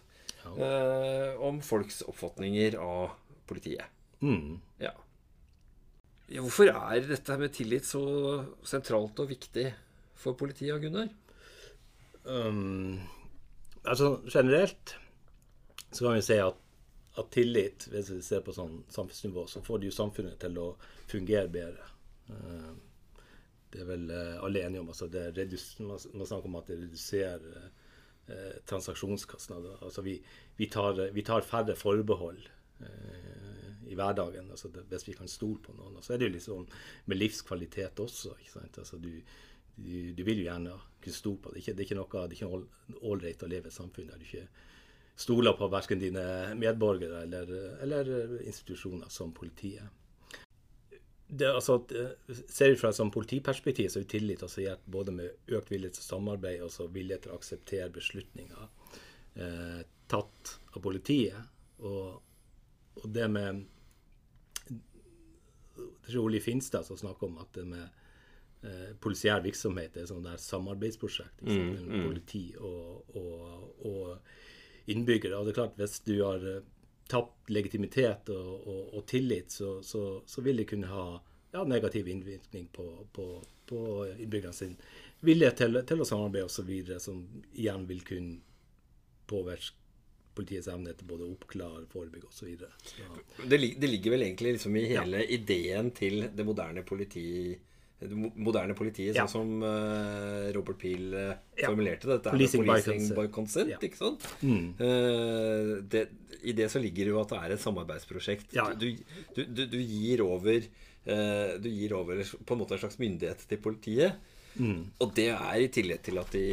eh, 0.57 1.35
om 1.45 1.59
folks 1.61 2.01
oppfatninger 2.09 2.77
av 2.81 3.11
politiet. 3.49 3.85
Mm. 4.21 4.57
Ja. 4.81 4.93
ja. 6.29 6.41
Hvorfor 6.41 6.71
er 6.71 7.05
dette 7.05 7.37
med 7.37 7.53
tillit 7.53 7.85
så 7.85 8.01
sentralt 8.65 9.19
og 9.21 9.29
viktig 9.29 9.67
for 10.19 10.37
politiet, 10.39 10.79
Gunnar? 10.81 11.11
Um, 12.23 12.99
altså 13.83 14.19
generelt 14.27 14.95
så 15.91 16.05
kan 16.05 16.17
vi 16.17 16.21
si 16.21 16.37
at, 16.43 16.57
at 17.17 17.31
tillit, 17.33 17.87
hvis 17.89 18.11
vi 18.13 18.21
ser 18.21 18.43
på 18.45 18.53
sånn 18.53 18.83
samfunnsnivå, 18.93 19.47
så 19.49 19.63
får 19.65 19.81
det 19.81 19.89
jo 19.89 19.95
samfunnet 19.95 20.37
til 20.41 20.59
å 20.61 20.67
fungere 21.09 21.49
bedre. 21.51 21.87
Uh, 22.29 22.75
det 23.73 23.83
er 23.83 23.89
vel 23.89 24.05
uh, 24.11 24.37
alle 24.45 24.63
enige 24.65 24.83
om. 24.83 24.91
altså 24.93 25.07
det 25.11 25.31
redus, 25.37 25.71
man, 25.81 25.99
snakker 25.99 26.49
om 26.49 26.59
at 26.59 26.69
det 26.69 26.79
reduserer 26.83 27.57
uh, 28.29 28.55
transaksjonskostnader. 28.69 29.81
Altså 29.85 30.05
vi, 30.05 30.19
vi, 30.57 30.69
tar, 30.69 31.01
vi, 31.13 31.25
tar, 31.25 31.45
færre 31.45 31.75
forbehold 31.77 32.41
eh, 32.85 33.69
i 33.89 33.95
hverdagen 33.97 34.49
altså 34.51 34.69
det, 34.73 34.83
hvis 34.91 35.07
vi 35.07 35.15
kan 35.17 35.29
stole 35.31 35.61
på 35.65 35.73
noen. 35.73 35.97
Og 35.97 36.05
så 36.05 36.13
er 36.13 36.21
det 36.21 36.29
jo 36.29 36.35
liksom 36.35 36.67
med 37.09 37.17
livskvalitet 37.17 37.99
også. 37.99 38.35
ikke 38.37 38.53
sant? 38.53 38.81
Altså 38.83 38.99
du, 39.01 39.09
du, 39.83 40.11
du 40.15 40.23
vil 40.27 40.41
jo 40.41 40.49
gjerne 40.49 40.75
kunne 40.99 41.15
stole 41.15 41.43
på 41.43 41.53
det. 41.53 41.63
Det 41.67 41.77
er 41.77 41.85
ikke, 41.87 41.99
noe, 41.99 42.25
ikke 42.35 43.03
ålreit 43.07 43.45
å 43.45 43.49
leve 43.51 43.69
i 43.69 43.71
et 43.71 43.75
samfunn 43.75 44.09
der 44.09 44.19
du 44.19 44.27
ikke 44.27 44.47
stoler 45.19 45.55
på 45.59 45.67
verken 45.71 45.99
dine 45.99 46.25
medborgere 46.55 47.25
eller, 47.25 47.49
eller 47.83 48.11
institusjoner 48.47 49.11
som 49.11 49.33
politiet 49.35 49.89
det, 51.29 51.45
altså, 51.45 51.77
ser 52.49 52.71
vi 52.71 52.77
fra 52.79 52.89
et 52.89 52.97
sånn 52.97 53.11
politiperspektiv, 53.13 53.91
så 53.93 54.01
er 54.01 54.07
tillit 54.09 54.41
assosiert 54.41 54.81
både 54.89 55.13
med 55.13 55.53
økt 55.53 55.69
vilje 55.69 55.91
til 55.93 56.05
samarbeid 56.07 56.63
og 56.65 56.95
vilje 56.95 57.19
til 57.21 57.33
å 57.33 57.37
akseptere 57.37 57.91
beslutninger 57.93 58.63
eh, 59.37 59.83
tatt 60.09 60.55
av 60.73 60.81
politiet. 60.81 61.51
Og, 61.85 62.17
og 62.97 63.05
det 63.13 63.27
med 63.31 63.61
Det 65.79 66.15
er 66.15 66.17
Ole 66.19 66.41
Finstad 66.41 66.87
som 66.87 66.97
snakker 66.97 67.29
om 67.29 67.37
at 67.43 67.53
det 67.53 67.67
med 67.69 67.98
eh, 68.63 68.91
polisiær 69.01 69.43
virksomhet 69.45 69.97
er 69.97 70.07
et 70.07 70.25
der 70.25 70.41
samarbeidsprosjekt 70.43 71.41
mm, 71.41 71.55
mellom 71.55 71.95
mm, 71.95 72.05
politi 72.07 72.43
og, 72.57 73.15
og, 73.15 73.85
og 73.85 74.91
innbyggere. 74.91 75.37
Og 75.37 75.47
det 75.47 75.53
er 75.53 75.61
klart, 75.61 75.79
hvis 75.79 75.99
du 76.05 76.15
har 76.23 76.45
eh, 76.45 76.61
tapt 77.09 77.49
legitimitet 77.49 78.29
og, 78.33 78.67
og, 78.93 79.05
tillit, 79.09 79.51
så, 79.51 79.79
så, 79.83 80.21
så, 80.25 80.45
vil 80.45 80.61
det 80.61 80.69
kunne 80.69 80.91
ha 80.91 81.07
ja, 81.53 81.63
negativ 81.65 82.07
innvirkning 82.07 82.67
på, 82.73 82.85
på, 83.13 83.31
på 83.69 83.81
innbyggerne 84.17 84.53
sin 84.53 84.77
vilje 85.25 85.51
til, 85.57 85.81
til 85.89 86.01
å 86.01 86.07
samarbeide 86.07 86.47
osv., 86.47 86.99
som 87.01 87.23
igjen 87.51 87.87
vil 87.89 88.05
kunne 88.07 88.39
påvirke 89.29 89.75
politiets 90.39 90.69
evne 90.71 90.93
til 90.95 91.07
både 91.09 91.25
å 91.25 91.33
oppklare, 91.33 91.87
forebygge 91.91 92.29
osv. 92.29 92.51
Det, 93.49 93.57
det 93.81 93.89
ligger 93.89 94.15
vel 94.15 94.23
egentlig 94.27 94.55
liksom 94.55 94.77
i 94.79 94.85
hele 94.87 95.23
ja. 95.23 95.31
ideen 95.35 95.91
til 95.95 96.29
det 96.35 96.45
moderne 96.47 96.85
politi 96.87 97.25
det 97.99 98.15
moderne 98.15 98.75
politiet, 98.77 99.17
sånn 99.17 99.31
som 99.31 99.63
uh, 99.63 100.47
Robert 100.55 100.79
Peel 100.79 101.11
uh, 101.11 101.33
formulerte 101.59 102.07
det. 102.07 102.19
Dette 102.19 102.31
policing, 102.31 102.63
er 102.63 102.69
policing 102.69 103.09
by 103.17 103.25
consent, 103.35 103.83
ikke 103.83 103.99
sant? 103.99 104.27
Mm. 104.39 104.69
Uh, 104.79 105.71
det, 105.91 106.05
I 106.47 106.53
det 106.55 106.69
så 106.71 106.79
ligger 106.79 107.09
det 107.09 107.11
jo 107.11 107.19
at 107.19 107.33
det 107.33 107.39
er 107.41 107.55
et 107.55 107.63
samarbeidsprosjekt. 107.63 108.55
Du, 108.79 108.87
du, 109.35 109.41
du, 109.43 109.65
du, 109.65 109.79
gir 109.83 110.23
over 110.23 110.63
Du 111.59 111.67
gir 111.67 111.95
over 111.97 112.21
på 112.23 112.55
en 112.55 112.61
måte 112.61 112.75
en 112.77 112.81
slags 112.85 112.99
myndighet 113.01 113.43
til 113.49 113.59
politiet. 113.63 114.31
Mm. 114.59 114.79
Og 115.03 115.11
det 115.17 115.29
er 115.33 115.59
i 115.59 115.67
tillegg 115.73 116.01
til 116.05 116.19
at 116.21 116.31
de 116.35 116.45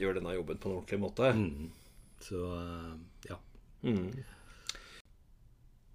gjør 0.00 0.18
denne 0.18 0.36
jobben 0.36 0.60
på 0.60 0.68
en 0.68 0.76
ordentlig 0.82 1.00
måte. 1.00 1.32
Mm. 1.32 1.72
Så 2.24 2.44
ja. 3.28 3.40
Mm. 3.88 4.12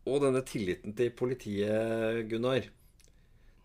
Og 0.10 0.22
denne 0.26 0.42
tilliten 0.48 0.98
til 0.98 1.14
politiet, 1.14 2.26
Gunnar 2.32 2.70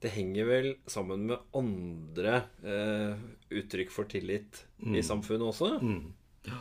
det 0.05 0.11
henger 0.13 0.45
vel 0.45 0.67
sammen 0.87 1.23
med 1.31 1.39
andre 1.57 2.35
eh, 2.63 3.21
uttrykk 3.57 3.93
for 3.93 4.05
tillit 4.05 4.67
mm. 4.77 4.97
i 5.01 5.03
samfunnet 5.03 5.47
også? 5.49 5.71
Mm. 5.81 6.11
Ja. 6.45 6.59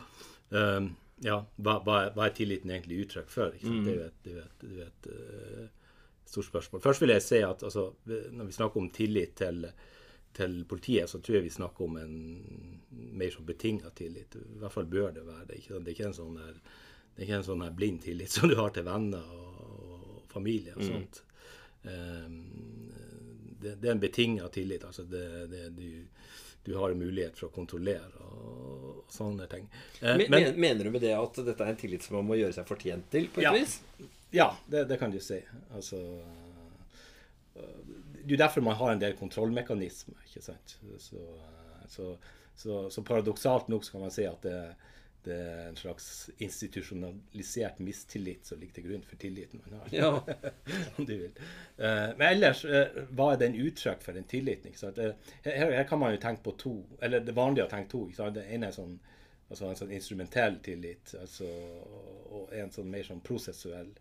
Um, 0.48 0.86
ja. 1.20 1.36
Hva, 1.56 1.74
hva, 1.84 1.98
hva, 2.14 2.24
er 2.24 2.32
tilliten 2.38 2.72
egentlig 2.72 3.02
uttrykk 3.04 3.28
for? 3.28 3.58
Mm. 3.60 3.82
Det 3.84 3.92
er 3.92 3.98
jo 3.98 4.06
et, 4.06 4.30
er 4.70 4.86
er 4.86 5.10
uh, 5.10 5.66
stort 6.24 6.48
spørsmål. 6.48 6.82
Først 6.86 7.04
vil 7.04 7.12
jeg 7.12 7.26
si 7.26 7.42
at 7.44 7.66
altså, 7.68 7.90
når 8.08 8.48
vi 8.48 8.56
snakker 8.56 8.80
om 8.80 8.88
tillit 8.96 9.36
til, 9.42 9.68
til, 10.32 10.56
politiet, 10.70 11.12
så 11.12 11.20
tror 11.20 11.36
jeg 11.38 11.48
vi 11.50 11.52
snakker 11.58 11.84
om 11.84 12.00
en 12.00 12.16
mer 13.20 13.36
sånn 13.36 13.50
betinga 13.52 13.92
tillit. 13.92 14.40
I 14.40 14.62
hvert 14.64 14.72
fall 14.72 14.88
bør 14.88 15.12
det 15.18 15.26
være 15.28 15.50
det. 15.50 15.60
Ikke? 15.60 15.82
Det 15.84 15.92
er 15.92 15.98
ikke 15.98 16.08
en 16.14 16.16
sånn 16.22 16.40
der, 16.40 16.56
det 17.12 17.20
er 17.20 17.28
ikke 17.28 17.42
en 17.42 17.48
sånn 17.52 17.68
blind 17.76 18.02
tillit 18.08 18.32
som 18.38 18.48
du 18.48 18.56
har 18.56 18.72
til 18.72 18.88
venner 18.88 19.36
og, 19.36 19.62
og 19.68 20.26
familie 20.32 20.72
og 20.78 20.80
mm. 20.80 20.90
sånt. 20.94 21.24
Um, 21.84 22.94
det, 23.64 23.74
det, 23.82 23.88
er 23.88 23.96
en 23.96 24.02
betinga 24.02 24.48
tillit. 24.54 24.84
altså 24.84 25.04
det, 25.08 25.24
det, 25.52 25.62
du, 25.76 26.04
du, 26.64 26.74
har 26.76 26.92
en 26.92 27.00
mulighet 27.00 27.38
for 27.38 27.48
å 27.48 27.54
kontrollere 27.54 28.22
og, 28.28 28.44
og 29.04 29.12
sånne 29.12 29.48
ting. 29.50 29.66
Eh, 30.00 30.16
men, 30.20 30.50
mener 30.60 30.84
du 30.84 30.92
med 30.94 31.04
det 31.04 31.14
at 31.16 31.42
dette 31.46 31.66
er 31.66 31.74
en 31.74 31.80
tillit 31.80 32.06
som 32.06 32.18
man 32.20 32.28
må 32.28 32.38
gjøre 32.40 32.56
seg 32.56 32.68
fortjent 32.68 33.10
til? 33.12 33.28
på 33.32 33.42
et 33.42 33.48
ja, 33.48 33.54
vis? 33.56 33.78
Ja, 34.34 34.48
det, 34.70 34.86
det, 34.90 34.98
kan 35.00 35.14
du 35.14 35.20
si. 35.22 35.40
Altså 35.74 36.00
Det 37.54 38.34
er 38.34 38.46
derfor 38.46 38.64
man 38.66 38.80
har 38.80 38.94
en 38.94 39.02
del 39.02 39.18
kontrollmekanismer. 39.18 40.24
ikke 40.28 40.42
sant? 40.44 40.78
Så, 40.98 41.20
så, 41.88 42.16
så, 42.56 42.80
så 42.90 43.06
paradoksalt 43.06 43.68
nok 43.72 43.86
så 43.86 43.96
kan 43.96 44.06
man 44.06 44.14
si 44.14 44.26
at 44.28 44.42
det, 44.46 44.58
det 45.24 45.36
er 45.40 45.68
en 45.68 45.76
slags 45.76 46.30
institusjonalisert 46.42 47.78
mistillit 47.78 48.46
som 48.46 48.60
ligger 48.60 48.78
til 48.78 48.86
grunn 48.88 49.04
for 49.08 49.20
tilliten 49.20 49.62
man 49.64 49.78
har. 49.80 49.94
Ja. 49.94 50.10
om 50.98 51.06
du 51.06 51.14
vil. 51.16 51.30
Uh, 51.78 52.12
men 52.18 52.26
ellers, 52.28 52.64
uh, 52.68 53.00
hva 53.16 53.30
er 53.32 53.40
den 53.40 53.56
uttrykk 53.64 54.04
for 54.04 54.16
den 54.16 54.28
tilliten? 54.28 54.74
Uh, 54.84 55.14
her, 55.46 55.72
her, 55.72 55.86
kan 55.88 56.02
man 56.02 56.14
jo 56.14 56.20
tenke 56.22 56.44
på 56.44 56.56
to, 56.60 56.74
eller 57.00 57.24
det 57.24 57.32
vanlige 57.32 57.44
vanlig 57.44 57.64
å 57.64 57.70
tenke 57.72 57.92
to. 57.92 58.30
Det 58.34 58.44
ene 58.52 58.68
er 58.68 58.76
sånn, 58.76 58.98
altså 59.48 59.70
en 59.70 59.80
sånn 59.80 59.94
instrumentell 59.94 60.60
tillit, 60.64 61.14
altså, 61.20 61.48
og 62.34 62.52
en 62.54 62.72
sånn 62.74 62.90
mer 62.90 63.08
sånn 63.08 63.24
prosessuell. 63.24 63.94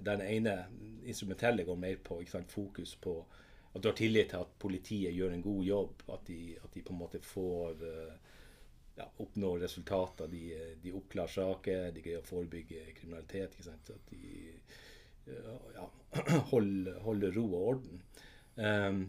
Der 0.00 0.16
den 0.16 0.26
ene 0.26 0.56
instrumentelle 1.04 1.66
går 1.68 1.76
mer 1.76 2.00
på 2.04 2.22
sant, 2.30 2.50
fokus 2.52 2.94
på 2.96 3.18
at 3.74 3.82
du 3.82 3.90
har 3.90 3.96
tillit 3.98 4.32
til 4.32 4.42
at 4.42 4.54
politiet 4.58 5.14
gjør 5.14 5.34
en 5.34 5.44
god 5.44 5.64
jobb, 5.64 6.02
at 6.10 6.24
de, 6.26 6.40
at 6.58 6.72
de 6.74 6.82
på 6.82 6.94
en 6.94 7.02
måte 7.04 7.20
får 7.22 7.84
ja, 9.00 9.08
oppnå 9.24 9.54
resultater. 9.58 10.28
De, 10.30 10.44
de 10.82 10.92
oppklarer 10.96 11.32
saker, 11.32 11.90
de 11.96 12.04
greier 12.04 12.22
å 12.22 12.28
forebygge 12.28 12.84
kriminalitet. 12.98 13.56
Ikke 13.56 13.68
sant? 13.70 13.92
At 13.94 14.12
de 14.12 14.52
ja, 15.74 15.86
holder, 16.52 16.98
holder, 17.04 17.32
ro 17.36 17.46
og 17.48 17.68
orden. 17.74 18.02
Um, 18.56 19.00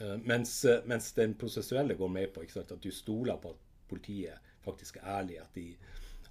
uh, 0.00 0.16
mens, 0.22 0.58
mens, 0.84 1.12
den 1.16 1.36
prosessuelle 1.38 1.96
går 1.98 2.12
med 2.12 2.32
på 2.34 2.44
sant, 2.52 2.74
at 2.74 2.82
du 2.82 2.90
stoler 2.92 3.38
på 3.40 3.54
at 3.54 3.64
politiet 3.88 4.52
faktisk 4.66 5.00
er 5.00 5.10
ærlig. 5.20 5.40
At 5.42 5.54
de, 5.54 5.68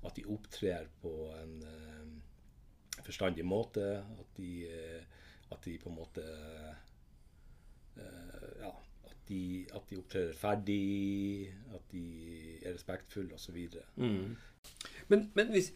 at 0.06 0.18
de 0.18 0.26
opptrer 0.30 0.90
på 1.02 1.14
en 1.40 1.56
uh, 1.64 3.04
forstandig 3.06 3.46
måte. 3.48 3.88
At 4.02 4.38
de, 4.38 4.52
uh, 4.70 5.24
at 5.56 5.66
de 5.66 5.78
på 5.80 5.92
en 5.92 6.00
måte 6.02 6.26
ja, 7.96 8.70
de, 9.30 9.66
at 9.74 9.90
de 9.90 10.00
opptrer 10.00 10.32
ferdig, 10.38 11.50
at 11.74 11.92
de 11.94 12.06
er 12.62 12.74
respektfulle 12.74 13.38
osv. 13.38 13.58
Mm. 13.96 14.36
Men, 15.12 15.28
men 15.38 15.54
hvis, 15.54 15.72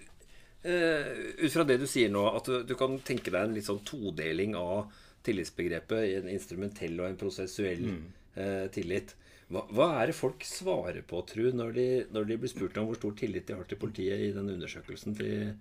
uh, 0.65 1.11
ut 1.39 1.53
fra 1.53 1.65
det 1.67 1.79
du 1.81 1.87
sier 1.89 2.11
nå, 2.13 2.25
at 2.31 2.49
du, 2.49 2.61
du, 2.67 2.75
kan 2.79 2.97
tenke 3.05 3.33
deg 3.33 3.41
en 3.41 3.55
litt 3.57 3.69
sånn 3.69 3.83
todeling 3.87 4.57
av 4.59 4.91
tillitsbegrepet 5.25 6.05
i 6.07 6.13
en 6.19 6.29
instrumentell 6.31 6.99
og 7.01 7.09
en 7.09 7.19
prosessuell 7.19 7.83
mm. 7.89 8.05
uh, 8.37 8.67
tillit. 8.75 9.15
Hva, 9.49 9.65
hva, 9.73 9.89
er 9.97 10.11
det 10.11 10.17
folk 10.17 10.45
svarer 10.45 11.01
på, 11.09 11.23
tru, 11.29 11.47
når 11.55 11.73
de, 11.73 11.89
når 12.13 12.29
de 12.29 12.39
blir 12.41 12.51
spurt 12.51 12.77
om 12.77 12.89
hvor 12.89 12.99
stor 12.99 13.15
tillit 13.17 13.49
de 13.49 13.57
har 13.57 13.69
til 13.69 13.81
politiet 13.81 14.27
i 14.27 14.33
den 14.35 14.51
undersøkelsen 14.53 15.17
til, 15.17 15.55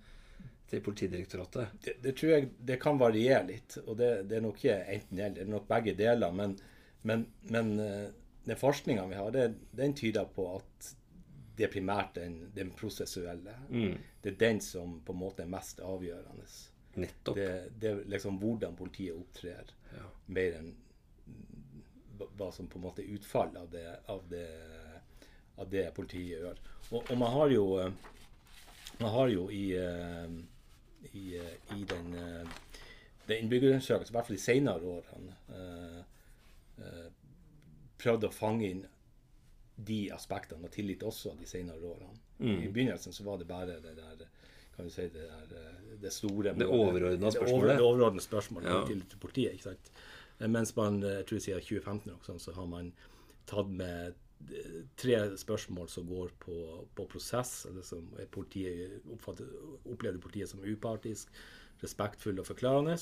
til 0.69 0.83
Politidirektoratet? 0.85 1.79
Det, 1.81 1.95
det, 2.03 2.13
tror 2.19 2.35
jeg 2.35 2.51
det 2.69 2.77
kan 2.81 3.01
variere 3.01 3.47
litt. 3.47 3.79
Og 3.87 3.97
det, 3.97 4.11
det 4.29 4.37
er 4.37 4.45
nok 4.45 4.61
ikke 4.61 4.77
enten-eller. 4.93 5.39
Det 5.39 5.47
er 5.47 5.49
nok 5.55 5.65
begge 5.71 5.95
deler. 5.97 6.35
men 6.37 6.53
men, 7.01 7.25
men 7.41 7.79
eh, 7.79 8.07
den 8.43 8.57
forskninga 8.57 9.05
vi 9.07 9.15
har, 9.15 9.31
det, 9.31 9.53
den 9.71 9.93
tyder 9.95 10.25
på 10.25 10.55
at 10.55 10.95
det 11.55 11.67
er 11.67 11.71
primært 11.71 12.15
den, 12.15 12.37
den 12.55 12.71
prosessuelle. 12.71 13.55
Mm. 13.69 13.97
Det 14.21 14.33
er 14.33 14.37
den 14.39 14.61
som 14.63 14.99
på 15.05 15.15
en 15.15 15.19
måte 15.19 15.43
er 15.43 15.51
mest 15.51 15.81
avgjørende. 15.83 16.45
Nettopp. 16.99 17.35
Det, 17.35 17.49
det 17.79 17.89
er 17.89 18.05
liksom 18.11 18.39
hvordan 18.39 18.77
politiet 18.79 19.15
opptrer, 19.15 19.73
ja. 19.93 20.05
mer 20.35 20.59
enn 20.59 20.71
hva 22.19 22.49
som 22.51 22.67
på 22.67 22.79
en 22.79 22.83
måte 22.83 23.03
er 23.03 23.15
utfallet 23.15 23.59
av 23.61 23.69
det, 23.71 23.83
av 24.11 24.23
det, 24.31 24.47
av 25.59 25.69
det 25.71 25.85
politiet 25.95 26.39
gjør. 26.39 26.63
Og, 26.89 27.03
og, 27.03 27.13
man 27.19 27.31
har 27.35 27.53
jo 27.53 27.65
man 28.99 29.13
har 29.13 29.29
jo 29.31 29.45
i, 29.55 29.65
eh, 29.79 30.33
i, 31.13 31.25
eh, 31.39 31.53
i 31.77 31.85
den, 31.87 32.09
den 33.27 33.37
innbyggerundersøkelsen, 33.37 34.11
i 34.11 34.17
hvert 34.17 34.27
fall 34.27 34.39
de 34.39 34.43
senere 34.43 34.95
årene 34.97 35.37
Eh, 35.49 35.99
prøvd 37.99 38.29
å 38.29 38.31
fange 38.33 38.69
inn 38.69 38.85
de 39.79 39.99
aspektene 40.11 40.67
og 40.67 40.73
tillit 40.73 41.03
også 41.07 41.33
de 41.39 41.47
senere 41.47 41.79
årene. 41.79 42.19
Mm. 42.39 42.61
I 42.63 42.69
begynnelsen 42.71 43.15
så 43.15 43.23
var 43.27 43.39
det 43.39 43.47
bare 43.47 43.79
det 43.83 43.95
der 43.97 44.27
kan 44.79 44.87
vi 44.87 44.91
si 44.91 45.01
det, 45.01 45.27
der, 45.27 45.57
eh, 45.59 45.97
det 45.99 46.11
store 46.13 46.53
Det 46.55 46.65
overordna 46.65 47.31
spørsmålet? 47.31 47.75
Det 47.75 47.83
overordna 47.83 48.21
spørsmålet 48.23 48.69
ja. 48.71 48.85
til, 48.87 49.03
politiet. 49.19 49.53
ikke 49.53 49.63
sant? 49.63 49.91
Eh, 50.39 50.47
mens 50.47 50.71
man 50.75 51.01
jeg 51.03 51.25
tror 51.27 51.39
siden 51.43 51.61
2015 51.61 52.13
også, 52.15 52.37
så 52.39 52.53
har 52.55 52.65
man 52.65 52.93
tatt 53.45 53.67
med 53.67 54.15
tre 54.95 55.17
spørsmål 55.37 55.89
som 55.91 56.07
går 56.07 56.31
på, 56.39 56.87
på 56.95 57.05
prosess. 57.11 57.65
eller 57.65 57.83
som 57.83 58.07
politiet 58.31 59.01
oppfatter, 59.11 59.49
Opplevde 59.83 60.19
politiet 60.23 60.49
som 60.49 60.63
upartisk, 60.63 61.27
respektfull 61.83 62.39
og 62.39 62.47
forklarende. 62.47 62.95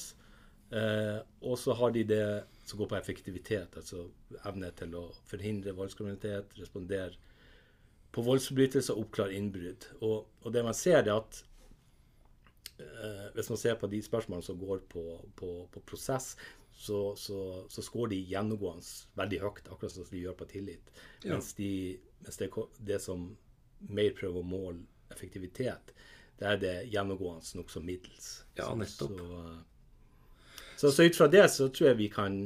Eh, 0.72 1.20
og 1.48 1.60
så 1.60 1.74
har 1.80 1.94
de 1.96 2.04
det 2.04 2.24
som 2.68 2.80
går 2.80 2.90
på 2.92 2.98
effektivitet, 2.98 3.78
altså 3.80 4.10
evne 4.50 4.72
til 4.76 4.96
å 5.00 5.06
forhindre 5.30 5.76
voldskriminalitet, 5.78 6.58
respondere 6.60 7.16
på 8.12 8.24
voldsforbrytelser 8.26 9.00
oppklare 9.00 9.36
innbrudd. 9.38 9.88
Og, 10.02 10.26
og, 10.42 10.50
det 10.54 10.64
man 10.66 10.76
ser, 10.76 11.00
er 11.06 11.14
at 11.16 11.40
eh, 12.82 13.28
hvis 13.38 13.52
man 13.54 13.62
ser 13.62 13.80
på 13.80 13.90
de 13.92 14.02
spørsmålene 14.04 14.48
som 14.48 14.60
går 14.60 14.84
på, 14.92 15.06
på, 15.40 15.52
på 15.72 15.84
prosess, 15.88 16.34
så, 16.78 17.16
så, 17.18 17.40
så 17.70 17.82
scorer 17.82 18.14
de 18.14 18.20
gjennomgående 18.30 18.86
veldig 19.18 19.40
høyt, 19.42 19.72
akkurat 19.72 19.96
som 19.96 20.06
de 20.12 20.26
gjør 20.26 20.36
på 20.38 20.50
tillit. 20.52 20.92
Ja. 21.24 21.34
Mens, 21.34 21.54
de, 21.58 21.72
mens 22.26 22.38
det, 22.42 22.52
det, 22.90 23.00
som 23.02 23.32
mer 23.88 24.12
prøver 24.18 24.44
å 24.44 24.50
måle 24.50 24.84
effektivitet, 25.14 25.96
det 26.38 26.52
er 26.52 26.62
det 26.62 26.76
gjennomgående 26.92 27.58
nokså 27.58 27.82
middels. 27.82 28.30
Ja, 28.60 28.70
nettopp. 28.78 29.16
Så, 29.16 29.56
så, 30.78 31.04
ut 31.04 31.18
fra 31.18 31.28
det 31.32 31.44
så 31.50 31.70
tror 31.74 31.92
jeg 31.92 31.98
vi 31.98 32.10
kan 32.14 32.38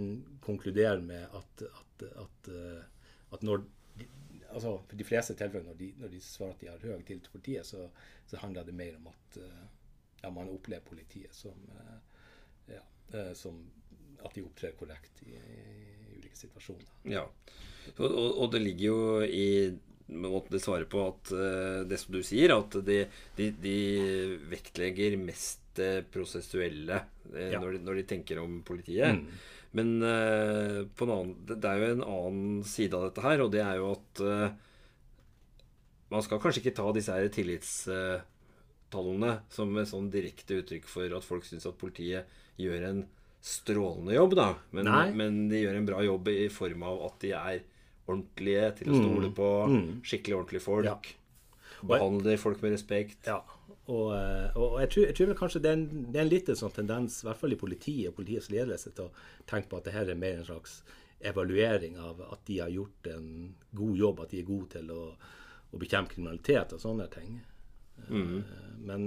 konkludere 0.44 1.02
med 1.04 1.28
at, 1.38 1.64
at, 1.68 2.06
at, 2.24 2.52
at 3.36 3.44
når 3.44 3.66
altså 4.52 4.72
For 4.88 5.00
de 5.00 5.08
fleste 5.08 5.36
tilfeller 5.40 5.68
når 5.70 5.78
de, 5.80 5.90
når 6.02 6.10
de 6.12 6.18
svarer 6.24 6.56
at 6.56 6.64
de 6.64 6.70
har 6.70 6.82
høy 6.84 7.04
tillit 7.08 7.24
til 7.24 7.36
politiet, 7.36 7.68
så, 7.68 7.86
så, 8.28 8.40
handler 8.42 8.66
det 8.68 8.76
mer 8.76 8.98
om 8.98 9.08
at 9.08 9.38
ja, 10.24 10.30
man 10.30 10.50
opplever 10.52 10.84
politiet 10.84 11.32
som, 11.36 11.56
ja, 12.68 12.82
som 13.38 13.62
at 14.22 14.36
de 14.36 14.44
opptrer 14.44 14.76
korrekt 14.78 15.24
i, 15.24 15.38
i, 15.38 16.18
ulike 16.18 16.36
situasjoner. 16.38 16.92
Ja, 17.16 17.24
og, 17.96 18.12
og, 18.12 18.52
det 18.52 18.62
ligger 18.62 18.86
jo 18.86 19.00
i 19.24 19.48
måten 20.12 20.52
det 20.52 20.62
svarer 20.66 20.86
på 20.92 21.06
at 21.08 21.32
det 21.88 22.02
som 22.02 22.14
du 22.14 22.20
sier, 22.28 22.52
at 22.58 22.76
de, 22.86 23.06
de, 23.40 23.50
de 23.64 23.78
vektlegger 24.52 25.16
mest 25.22 25.61
det 25.80 25.94
prosessuelle 26.14 26.98
uh, 27.32 27.52
ja. 27.52 27.60
når, 27.62 27.70
de, 27.78 27.80
når, 27.88 27.94
de, 28.02 28.10
tenker 28.10 28.36
om 28.42 28.52
politiet. 28.68 29.12
Mm. 29.18 29.26
Men 29.72 29.88
på 31.00 31.06
en 31.06 31.12
annen, 31.14 31.36
det, 31.48 31.56
det, 31.64 31.70
er 31.70 31.78
jo 31.80 31.94
en 31.94 32.04
annen 32.04 32.64
side 32.68 32.98
av 32.98 33.04
dette 33.06 33.24
her, 33.24 33.40
og 33.40 33.54
det 33.54 33.62
er 33.64 33.76
jo 33.80 33.86
at 33.94 34.20
man 36.12 36.20
skal 36.26 36.42
kanskje 36.44 36.60
ikke 36.60 36.76
ta 36.76 36.92
disse 36.92 37.16
her 37.16 37.30
tillitstallene 37.32 39.32
som 39.48 39.72
et 39.80 39.88
sånn 39.88 40.12
direkte 40.12 40.60
uttrykk 40.60 40.84
for 40.92 41.08
at 41.16 41.24
folk 41.24 41.48
syns 41.48 41.64
at 41.70 41.80
politiet 41.80 42.28
gjør 42.60 42.84
en 42.90 43.00
strålende 43.42 44.14
jobb, 44.14 44.36
da. 44.38 44.54
Men, 44.76 44.86
men, 45.18 45.50
de 45.50 45.64
gjør 45.64 45.80
en 45.80 45.88
bra 45.88 46.04
jobb 46.06 46.30
i 46.34 46.50
form 46.54 46.84
av 46.86 47.00
at 47.08 47.16
de 47.24 47.32
er 47.34 47.64
ordentlige, 48.06 48.72
til 48.82 48.92
å 48.92 49.00
stole 49.00 49.30
mm. 49.32 49.36
på. 49.38 49.48
Mm. 49.72 50.02
Skikkelig 50.06 50.36
ordentlige 50.38 50.66
folk. 50.66 50.86
Ja. 50.86 50.98
Behandler 51.82 52.38
folk 52.42 52.62
med 52.62 52.72
respekt. 52.76 53.26
Ja. 53.26 53.42
Og, 53.90 54.12
eh, 54.14 54.58
og 54.58 54.80
jeg, 54.84 54.90
tror, 54.94 55.06
jeg, 55.08 55.16
tror, 55.18 55.34
kanskje 55.40 55.62
det 55.64 55.70
er, 55.72 55.80
en, 55.80 56.08
det 56.14 56.20
er 56.20 56.26
en 56.26 56.32
litt 56.32 56.52
sånn 56.58 56.74
tendens, 56.76 57.22
i 57.22 57.28
hvert 57.28 57.40
fall 57.40 57.56
i 57.56 57.60
politiet 57.60 58.12
og 58.12 58.18
politiets 58.20 58.52
ledelse, 58.54 58.94
til 58.96 59.10
å 59.10 59.46
tenke 59.50 59.72
på 59.72 59.80
at 59.80 59.90
dette 59.90 60.14
er 60.14 60.20
mer 60.20 60.42
en 60.42 60.48
slags 60.48 60.82
evaluering 61.32 61.98
av 62.02 62.22
at 62.32 62.46
de 62.48 62.60
har 62.62 62.72
gjort 62.74 63.12
en 63.12 63.28
god 63.78 63.98
jobb, 63.98 64.24
at 64.24 64.34
de 64.34 64.42
er 64.42 64.48
gode 64.48 64.70
til 64.78 64.94
å, 64.94 65.04
å 65.72 65.82
bekjempe 65.82 66.16
kriminalitet 66.16 66.74
og 66.78 66.82
sånne 66.82 67.08
ting. 67.14 67.36
Mm. 68.08 68.38
Men 68.88 69.06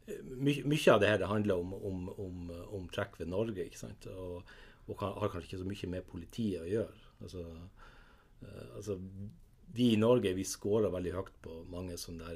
Mye, 0.06 0.62
mye 0.70 0.92
av 0.94 1.00
det 1.02 1.08
her 1.10 1.24
handler 1.26 1.58
om, 1.58 1.72
om, 1.74 2.02
om, 2.22 2.50
om 2.78 2.84
trekk 2.94 3.16
ved 3.18 3.32
Norge, 3.32 3.64
ikke 3.66 3.80
sant? 3.80 4.06
Og, 4.14 4.52
og 4.86 5.00
kan, 5.00 5.16
har 5.18 5.32
kanskje 5.34 5.50
ikke 5.50 5.62
så 5.64 5.70
mye 5.72 5.90
med 5.96 6.06
politiet 6.06 6.62
å 6.62 6.68
gjøre. 6.70 7.00
Altså, 7.26 7.46
uh, 8.44 8.68
altså 8.78 9.00
vi 9.74 9.88
i 9.96 9.98
Norge 9.98 10.36
vi 10.38 10.46
scorer 10.46 10.94
veldig 10.94 11.16
høyt 11.16 11.34
på 11.42 11.56
mange 11.74 11.98
sånne 11.98 12.36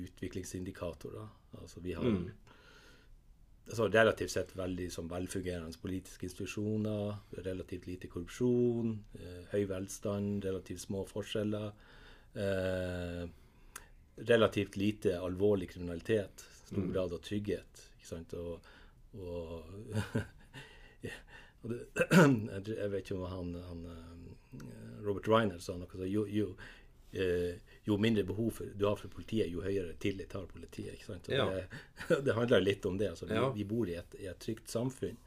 utviklingsindikatorer. 0.00 1.28
Altså 1.60 1.84
vi 1.84 1.92
har 1.98 2.08
mm. 2.08 2.24
altså 3.68 3.90
relativt 3.90 4.32
sett 4.32 4.56
veldig 4.56 4.88
sånn 4.96 5.12
velfungerende 5.12 5.76
politiske 5.82 6.30
institusjoner. 6.30 7.18
Relativt 7.44 7.90
lite 7.90 8.08
korrupsjon, 8.08 8.96
uh, 9.20 9.40
høy 9.52 9.68
velstand, 9.68 10.40
relativt 10.48 10.88
små 10.88 11.04
forskjeller 11.12 11.74
eh, 12.34 13.28
relativt 14.16 14.76
lite 14.76 15.20
alvorlig 15.20 15.70
kriminalitet. 15.70 16.44
Stor 16.64 16.78
mm. 16.78 16.92
grad 16.92 17.12
av 17.12 17.18
trygghet. 17.18 17.86
Ikke 17.98 18.08
sant? 18.08 18.34
Og, 18.34 18.66
og, 19.12 19.64
og 21.62 21.72
det, 21.72 21.80
Jeg 22.80 22.90
vet 22.92 23.00
ikke 23.02 23.16
om 23.16 23.24
han, 23.30 23.54
han 23.68 23.86
eh, 23.90 25.02
Robert 25.04 25.28
Reiner 25.28 25.58
sa 25.58 25.76
noe 25.78 25.90
sånt. 25.90 26.06
Jo, 26.08 26.26
jo, 26.28 26.52
eh, 27.12 27.56
jo, 27.88 27.98
mindre 27.98 28.24
behov 28.28 28.60
du 28.74 28.86
har 28.86 29.00
for 29.00 29.12
politiet, 29.12 29.50
jo 29.50 29.64
høyere 29.64 29.96
tillit 30.02 30.32
har 30.36 30.46
politiet. 30.50 30.94
ikke 30.94 31.12
sant? 31.12 31.32
Ja. 31.32 31.48
Det, 31.50 32.20
det, 32.26 32.36
handler 32.36 32.64
litt 32.64 32.86
om 32.86 32.98
det. 33.00 33.10
Altså, 33.14 33.26
vi, 33.26 33.38
ja. 33.40 33.50
vi 33.56 33.66
bor 33.68 33.88
i 33.88 33.96
et, 34.00 34.20
i 34.20 34.28
et, 34.30 34.40
trygt 34.40 34.70
samfunn. 34.70 35.18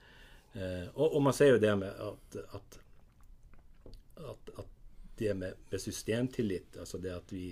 Eh, 0.54 0.88
og, 0.94 1.08
og, 1.08 1.22
man 1.26 1.34
ser 1.34 1.56
jo 1.56 1.62
det 1.62 1.74
med 1.82 2.06
at, 2.08 2.40
at, 2.60 2.80
at, 4.22 4.54
at 4.62 4.73
det 5.18 5.34
med, 5.34 5.54
med, 5.70 5.82
systemtillit, 5.82 6.78
altså 6.80 6.98
det 6.98 7.14
at 7.14 7.34
vi 7.34 7.48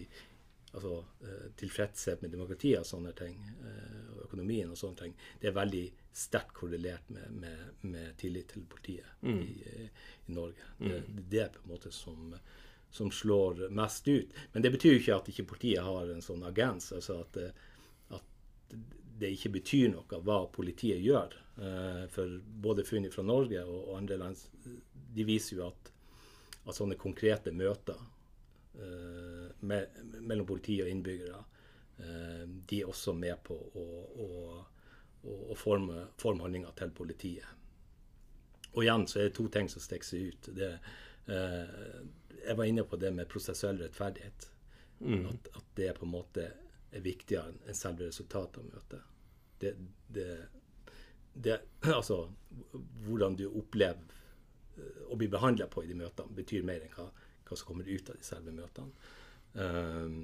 altså 0.71 0.97
eh, 1.21 1.51
Tilfredshet 1.59 2.21
med 2.21 2.31
demokratiet 2.31 2.79
og 2.79 2.87
sånne 2.87 3.11
ting, 3.17 3.35
eh, 3.67 4.11
og 4.15 4.25
økonomien 4.27 4.71
og 4.71 4.79
sånne 4.79 4.99
ting, 5.03 5.15
det 5.41 5.49
er 5.49 5.57
veldig 5.57 5.83
sterkt 6.15 6.53
korrelert 6.55 7.09
med, 7.11 7.27
med, 7.43 7.65
med 7.87 8.15
tillit 8.19 8.51
til 8.53 8.63
politiet 8.69 9.07
mm. 9.21 9.41
i, 9.41 9.57
eh, 9.67 10.07
i, 10.27 10.35
Norge. 10.35 10.69
Det, 10.79 11.01
mm. 11.01 11.21
det, 11.27 11.43
er 11.43 11.51
på 11.55 11.63
en 11.65 11.73
måte 11.73 11.91
som, 11.95 12.33
som, 12.91 13.11
slår 13.11 13.67
mest 13.69 14.07
ut. 14.07 14.39
Men 14.53 14.63
det 14.63 14.73
betyr 14.77 14.95
jo 14.95 15.03
ikke 15.03 15.19
at 15.19 15.31
ikke 15.33 15.49
politiet 15.53 15.83
har 15.85 16.11
en 16.11 16.23
sånn 16.23 16.47
agens. 16.47 16.91
altså 16.95 17.21
at, 17.25 17.41
at 18.15 18.75
det 19.21 19.35
ikke 19.35 19.55
betyr 19.59 19.91
noe 19.91 20.23
hva 20.23 20.43
politiet 20.51 21.03
gjør. 21.03 21.35
For 22.15 22.39
både 22.63 22.85
funn 22.87 23.05
fra 23.11 23.25
Norge 23.27 23.61
og 23.67 23.91
andre 23.97 24.15
land 24.17 24.39
de 25.13 25.25
viser 25.27 25.59
jo 25.59 25.67
at 25.67 25.90
at 26.65 26.77
sånne 26.77 26.97
konkrete 26.99 27.53
møter 27.55 27.97
eh, 28.75 29.47
med, 29.65 30.01
mellom 30.19 30.45
politi 30.47 30.77
og 30.83 30.91
innbyggere, 30.91 31.39
eh, 31.97 32.43
de 32.69 32.81
er 32.81 32.91
også 32.91 33.15
med 33.17 33.41
på 33.45 33.57
å, 33.57 33.87
å, 34.25 34.29
å 35.51 35.57
forme, 35.57 36.07
forme 36.21 36.45
handlinga 36.45 36.73
til 36.77 36.93
politiet. 36.95 37.57
Og 38.71 38.85
igjen 38.85 39.07
så 39.09 39.19
er 39.19 39.29
det 39.29 39.35
to 39.35 39.47
ting 39.51 39.67
som 39.69 39.83
stikker 39.83 40.07
seg 40.07 40.31
ut. 40.31 40.49
Det, 40.55 40.71
eh, 41.27 41.77
jeg 42.41 42.57
var 42.57 42.69
inne 42.69 42.85
på 42.87 42.99
det 43.01 43.11
med 43.15 43.29
prosessuell 43.31 43.81
rettferdighet. 43.81 44.47
Mm. 45.01 45.25
At, 45.27 45.49
at, 45.57 45.67
det 45.75 45.93
på 45.97 46.05
en 46.05 46.13
måte 46.13 46.47
er 46.91 47.03
viktigere 47.03 47.55
enn 47.65 47.77
selve 47.77 48.07
resultatet 48.07 48.61
av 48.61 48.69
møtet. 48.69 49.09
Det, 49.61 49.73
det, 50.13 50.29
det, 51.33 51.59
altså, 51.99 52.23
hvordan 53.05 53.37
du 53.39 53.47
opplever 53.49 54.19
å 55.09 55.17
bli 55.19 55.27
behandla 55.31 55.67
på 55.71 55.83
i 55.83 55.89
de 55.89 55.97
møtene, 55.99 56.35
betyr 56.37 56.65
mer 56.67 56.85
enn 56.85 56.93
hva, 56.95 57.09
hva 57.47 57.57
som 57.57 57.71
kommer 57.71 57.89
ut 57.89 58.09
av 58.09 58.19
de 58.19 58.27
selve 58.27 58.53
møtene. 58.55 59.09
Um, 59.53 60.15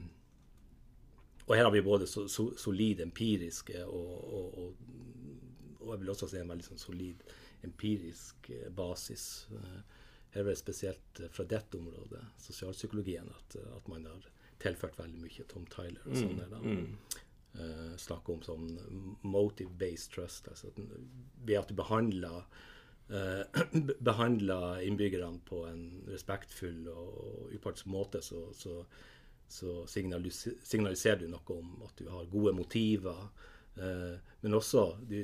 og 1.47 1.53
her 1.55 1.67
har 1.67 1.73
vi 1.73 1.83
både 1.83 2.07
so, 2.07 2.25
so, 2.31 2.49
solid 2.59 3.01
empiriske 3.03 3.83
og, 3.83 4.15
og, 4.37 4.57
og, 4.61 4.81
og, 5.81 5.91
jeg 5.91 6.01
vil 6.01 6.11
også 6.11 6.27
si 6.31 6.39
en 6.39 6.49
veldig 6.51 6.65
sånn 6.65 6.81
solid 6.81 7.21
empirisk 7.63 8.49
eh, 8.51 8.67
basis. 8.75 9.47
Her 10.33 10.41
er 10.41 10.49
det 10.49 10.57
spesielt 10.59 11.21
fra 11.33 11.45
dette 11.47 11.79
området, 11.79 12.19
sosialpsykologien, 12.43 13.29
at, 13.31 13.55
at 13.77 13.87
man 13.91 14.03
har 14.07 14.27
tilført 14.59 14.99
veldig 14.99 15.21
mye. 15.23 15.47
Tom 15.47 15.63
Tyler 15.71 16.03
og 16.03 16.19
sånn. 16.19 16.43
Mm, 16.59 16.67
mm 16.67 17.23
uh, 17.59 17.95
snakker 17.97 18.37
om 18.37 18.43
sånn 18.45 18.67
motive-based 19.25 20.13
trust. 20.15 20.49
Altså 20.51 20.71
at, 20.71 20.81
ved 21.45 21.61
at 21.61 21.71
du 21.71 21.77
behandler 21.77 22.45
uh, 23.15 23.91
behandler 24.03 24.81
innbyggerne 24.87 25.39
på 25.47 25.63
en 25.69 25.83
respektfull 26.11 26.87
og 26.91 27.53
upartisk 27.55 27.89
måte, 27.91 28.21
så, 28.21 28.47
så, 28.57 28.81
så 29.47 29.83
signaliser, 29.87 30.57
signaliserer 30.63 31.23
du 31.23 31.31
noe 31.31 31.59
om 31.59 31.85
at 31.87 31.95
du 31.99 32.09
har 32.11 32.31
gode 32.31 32.55
motiver. 32.57 33.29
Uh, 33.77 34.17
men 34.41 34.57
også 34.57 34.89
du, 35.07 35.21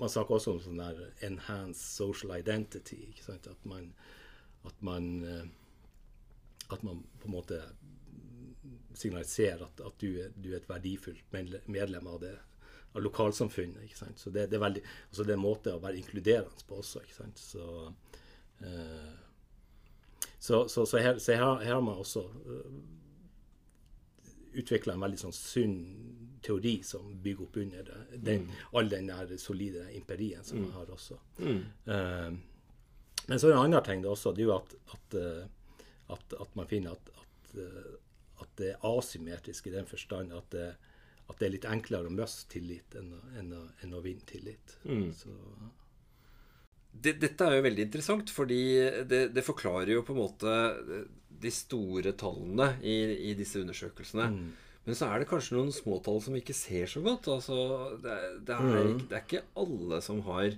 Man 0.00 0.08
snakker 0.08 0.34
også 0.34 0.54
om 0.54 0.60
sånn 0.64 0.80
der 0.80 1.00
enhanced 1.26 1.82
social 1.84 2.32
identity. 2.38 2.96
ikke 3.10 3.26
sant? 3.26 3.46
At 3.46 3.66
man, 3.68 3.90
at 4.66 4.78
man, 4.80 5.10
at 6.72 6.82
man 6.82 7.02
på 7.20 7.28
en 7.28 7.34
måte 7.34 7.58
signaliserer 8.94 9.64
at, 9.66 9.80
at 9.86 10.00
du, 10.00 10.16
du, 10.36 10.50
er 10.52 10.60
et 10.60 10.68
verdifullt 10.68 11.36
medlem 11.66 12.08
av, 12.08 12.18
det, 12.22 12.32
av 12.92 13.02
lokalsamfunnet. 13.02 13.82
ikke 13.84 13.98
sant? 13.98 14.18
Så 14.20 14.30
det, 14.30 14.46
det, 14.50 14.58
er 14.58 14.64
veldig, 14.66 14.82
altså 15.08 15.26
det 15.26 15.34
er 15.34 15.40
en 15.40 15.44
måte 15.44 15.74
å 15.74 15.82
være 15.82 16.00
inkluderende 16.00 16.66
på 16.68 16.80
også. 16.82 17.04
ikke 17.04 17.18
sant? 17.18 17.42
Så, 17.42 17.66
uh, 18.62 19.12
så, 20.38 20.64
så, 20.68 20.84
så, 20.86 20.98
her, 20.98 21.20
her, 21.20 21.44
her, 21.62 21.72
har 21.74 21.84
man 21.84 22.00
også 22.02 22.24
uh, 22.26 22.58
eh, 24.26 24.36
utvikla 24.62 24.96
en 24.96 25.04
veldig 25.06 25.22
sånn 25.24 25.36
sunn 25.36 25.78
teori 26.42 26.80
som 26.84 27.06
bygger 27.22 27.46
opp 27.46 27.58
under 27.62 27.88
det. 27.88 28.00
Den, 28.18 28.46
mm. 28.48 28.62
all 28.78 28.90
den 28.90 29.10
der 29.12 29.36
solide 29.40 29.86
empirien 29.94 30.44
som 30.44 30.58
mm. 30.58 30.64
man 30.66 30.78
har 30.80 30.94
også. 30.96 31.18
Mm. 31.38 31.60
Uh, 31.86 32.30
men 33.28 33.38
så 33.38 33.46
er 33.46 33.52
det 33.52 33.56
en 33.56 33.64
annen 33.68 33.84
ting 33.86 34.00
det 34.02 34.10
også, 34.10 34.32
det 34.34 34.42
er 34.42 34.48
jo 34.48 34.56
at, 34.56 34.72
at, 34.96 35.20
at, 36.10 36.32
at 36.42 36.56
man 36.58 36.66
finner 36.66 36.96
at, 36.96 37.12
at 37.14 37.28
at 38.42 38.56
det 38.58 38.72
er 38.72 38.86
asymmetrisk 38.86 39.68
i 39.68 39.74
den 39.74 39.86
forstand 39.86 40.32
at 40.34 40.48
det, 40.54 40.70
at 41.32 41.40
det 41.40 41.48
er 41.48 41.54
litt 41.56 41.68
enklere 41.68 42.10
å 42.10 42.14
miste 42.14 42.50
tillit 42.52 42.96
enn 42.98 43.12
å, 43.16 43.20
enn 43.40 43.54
å, 43.56 43.62
enn 43.84 43.94
å 43.96 44.02
vinne 44.04 44.26
tillit. 44.28 44.76
Mm. 44.84 45.10
Det, 46.92 47.16
dette 47.20 47.46
er 47.46 47.58
jo 47.58 47.66
veldig 47.66 47.86
interessant, 47.88 48.32
fordi 48.32 48.62
det, 49.08 49.22
det, 49.32 49.44
forklarer 49.46 49.94
jo 49.94 50.04
på 50.06 50.14
en 50.14 50.20
måte 50.20 50.56
de 51.42 51.52
store 51.52 52.12
tallene 52.20 52.74
i, 52.84 52.96
i 53.30 53.36
disse 53.38 53.62
undersøkelsene. 53.62 54.28
Mm. 54.34 54.50
Men 54.82 54.98
så 54.98 55.08
er 55.08 55.22
det 55.22 55.30
kanskje 55.30 55.56
noen 55.56 55.72
småtall 55.74 56.20
som 56.22 56.34
vi 56.34 56.42
ikke 56.42 56.58
ser 56.58 56.90
så 56.90 57.00
godt. 57.04 57.30
Altså, 57.32 57.56
det, 58.02 58.18
det, 58.46 58.58
er, 58.58 58.62
mm. 58.62 58.92
ikke, 58.92 59.08
det, 59.08 59.16
er, 59.16 59.26
ikke 59.26 59.64
alle 59.64 60.02
som 60.04 60.20
har 60.28 60.52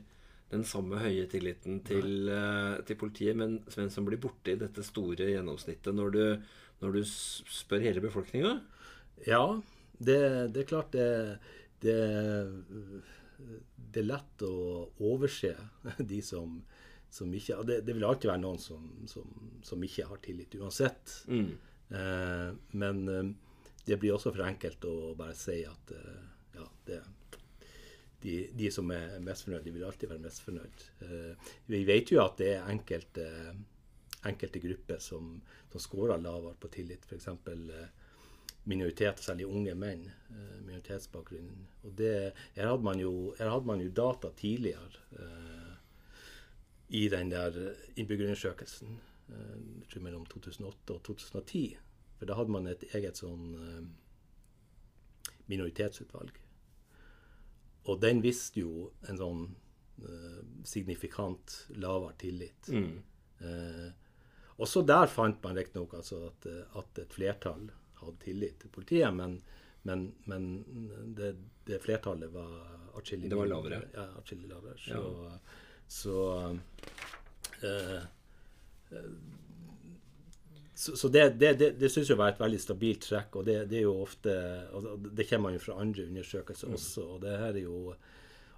den 0.55 0.67
samme 0.69 1.01
høye 1.01 1.25
tilliten 1.31 1.81
til, 1.87 2.29
uh, 2.31 2.77
til 2.87 2.99
politiet, 3.01 3.37
men, 3.39 3.59
men 3.75 3.89
som 3.91 4.07
blir 4.07 4.21
borte 4.23 4.53
i 4.53 4.61
dette 4.61 4.85
store 4.87 5.33
gjennomsnittet 5.33 5.97
når 5.97 6.15
du 6.15 6.23
når 6.85 6.99
du 6.99 7.05
spør 7.07 7.85
hele 7.85 8.03
befolkninga? 8.05 8.59
Ja, 9.29 9.45
det, 10.07 10.21
det, 10.55 10.63
er 10.63 10.69
klart 10.69 10.93
det, 10.95 11.09
det, 11.85 11.97
det, 13.39 14.03
er 14.03 14.09
lett 14.09 14.45
å 14.47 14.55
overse 15.05 15.55
de 16.13 16.21
som, 16.25 16.61
som 17.11 17.35
ikke 17.35 17.63
det, 17.69 17.81
det, 17.87 17.97
vil 17.97 18.07
alltid 18.09 18.33
være 18.33 18.45
noen 18.45 18.63
som, 18.63 18.87
som, 19.11 19.27
som 19.65 19.85
ikke 19.87 20.09
har 20.11 20.23
tillit, 20.25 20.57
uansett. 20.61 21.19
Mm. 21.29 21.51
Eh, 21.89 22.49
men 22.81 23.05
eh, 23.11 23.35
det 23.85 24.01
blir 24.01 24.17
også 24.17 24.33
for 24.33 24.47
enkelt 24.47 24.87
å 24.89 25.13
bare 25.19 25.37
si 25.39 25.61
at 25.69 25.95
eh, 25.95 26.25
ja, 26.57 26.71
det, 26.89 27.03
de, 28.25 28.41
de, 28.57 28.71
som 28.73 28.89
er 28.95 29.19
mest 29.21 29.45
fornøyd, 29.45 29.67
de 29.67 29.75
vil 29.75 29.85
alltid 29.85 30.11
være 30.15 30.25
mest 30.25 30.45
fornøyd. 30.47 30.89
Eh, 31.05 31.55
vi 31.69 31.85
vet 31.89 32.13
jo 32.15 32.23
at 32.25 32.39
det 32.41 32.55
er 32.57 32.69
enkelte 32.73 33.29
enkelte 34.25 34.59
grupper 34.59 34.99
som, 34.99 35.41
som 35.73 35.81
scorer 35.81 36.21
lavere 36.23 36.57
på 36.61 36.71
tillit. 36.73 37.05
F.eks. 37.05 37.29
Eh, 37.29 37.85
minoriteter, 38.65 39.23
særlig 39.23 39.47
unge 39.47 39.75
menn. 39.75 40.07
Eh, 40.31 40.55
minoritetsbakgrunnen. 40.75 41.67
Og 41.83 41.97
det, 41.99 42.33
her, 42.55 42.69
hadde 42.69 42.83
man 42.83 43.01
jo, 43.01 43.35
hadde 43.39 43.67
man 43.67 43.81
jo 43.81 43.91
data 43.91 44.31
tidligere 44.37 45.03
eh, 45.13 45.75
i 46.89 47.09
den 47.09 47.31
der 47.31 47.59
innbyggerundersøkelsen. 47.97 49.01
Eh, 49.29 49.59
jeg 49.81 49.91
tror 49.93 50.07
mellom 50.07 50.27
2008 50.27 50.97
og 50.97 51.03
2010. 51.05 51.77
For 52.19 52.31
da 52.31 52.39
hadde 52.39 52.55
man 52.55 52.71
et 52.71 52.87
eget 52.95 53.21
sånn 53.21 53.53
eh, 53.59 53.85
minoritetsutvalg. 55.53 56.41
Og 57.85 58.01
den 58.01 58.23
viste 58.25 58.63
jo 58.63 58.89
en 59.09 59.21
sånn 59.21 59.45
eh, 60.03 60.41
signifikant 60.67 61.61
lavere 61.77 62.17
tillit. 62.21 62.73
Mm. 62.73 62.97
Eh, 63.45 63.89
også 64.65 64.85
der 64.87 65.11
fant 65.11 65.43
man 65.43 65.57
riktignok 65.59 65.97
altså 65.99 66.29
at, 66.29 66.47
at 66.79 67.01
et 67.03 67.15
flertall 67.15 67.67
hadde 68.09 68.25
tillit 68.25 68.59
til 68.63 68.73
politiet, 68.75 69.15
men, 69.15 69.39
men, 69.89 70.07
men 70.31 70.49
det, 71.17 71.35
det, 71.67 71.81
flertallet 71.85 72.33
var 72.33 72.51
atskillig 72.99 73.31
Det 73.31 73.39
var 73.39 73.51
lavere? 73.51 73.83
Ja, 73.95 74.09
atskillig 74.21 74.51
lavere. 74.51 74.77
Så, 74.79 74.99
ja. 74.99 75.39
så, 75.87 76.17
uh, 77.65 78.03
uh, 78.93 79.13
så, 80.75 80.97
så, 80.97 81.09
det, 81.09 81.29
det, 81.39 81.53
det, 81.61 81.71
det 81.79 81.91
syns 81.93 82.11
jeg 82.11 82.19
var 82.19 82.35
et 82.35 82.43
veldig 82.43 82.61
stabilt 82.63 83.07
trekk. 83.07 83.41
Og 83.41 83.47
det, 83.47 83.61
det 83.71 83.81
er 83.81 83.87
jo 83.87 83.95
ofte 84.03 84.35
og 84.75 85.09
Det 85.11 85.29
kommer 85.29 85.51
man 85.51 85.59
jo 85.59 85.63
fra 85.63 85.79
andre 85.83 86.09
undersøkelser 86.09 86.71
mm. 86.71 86.77
også. 86.81 87.09
Og 87.15 87.25
det 87.25 87.39
her 87.39 87.55
er 87.55 87.65
jo 87.65 87.79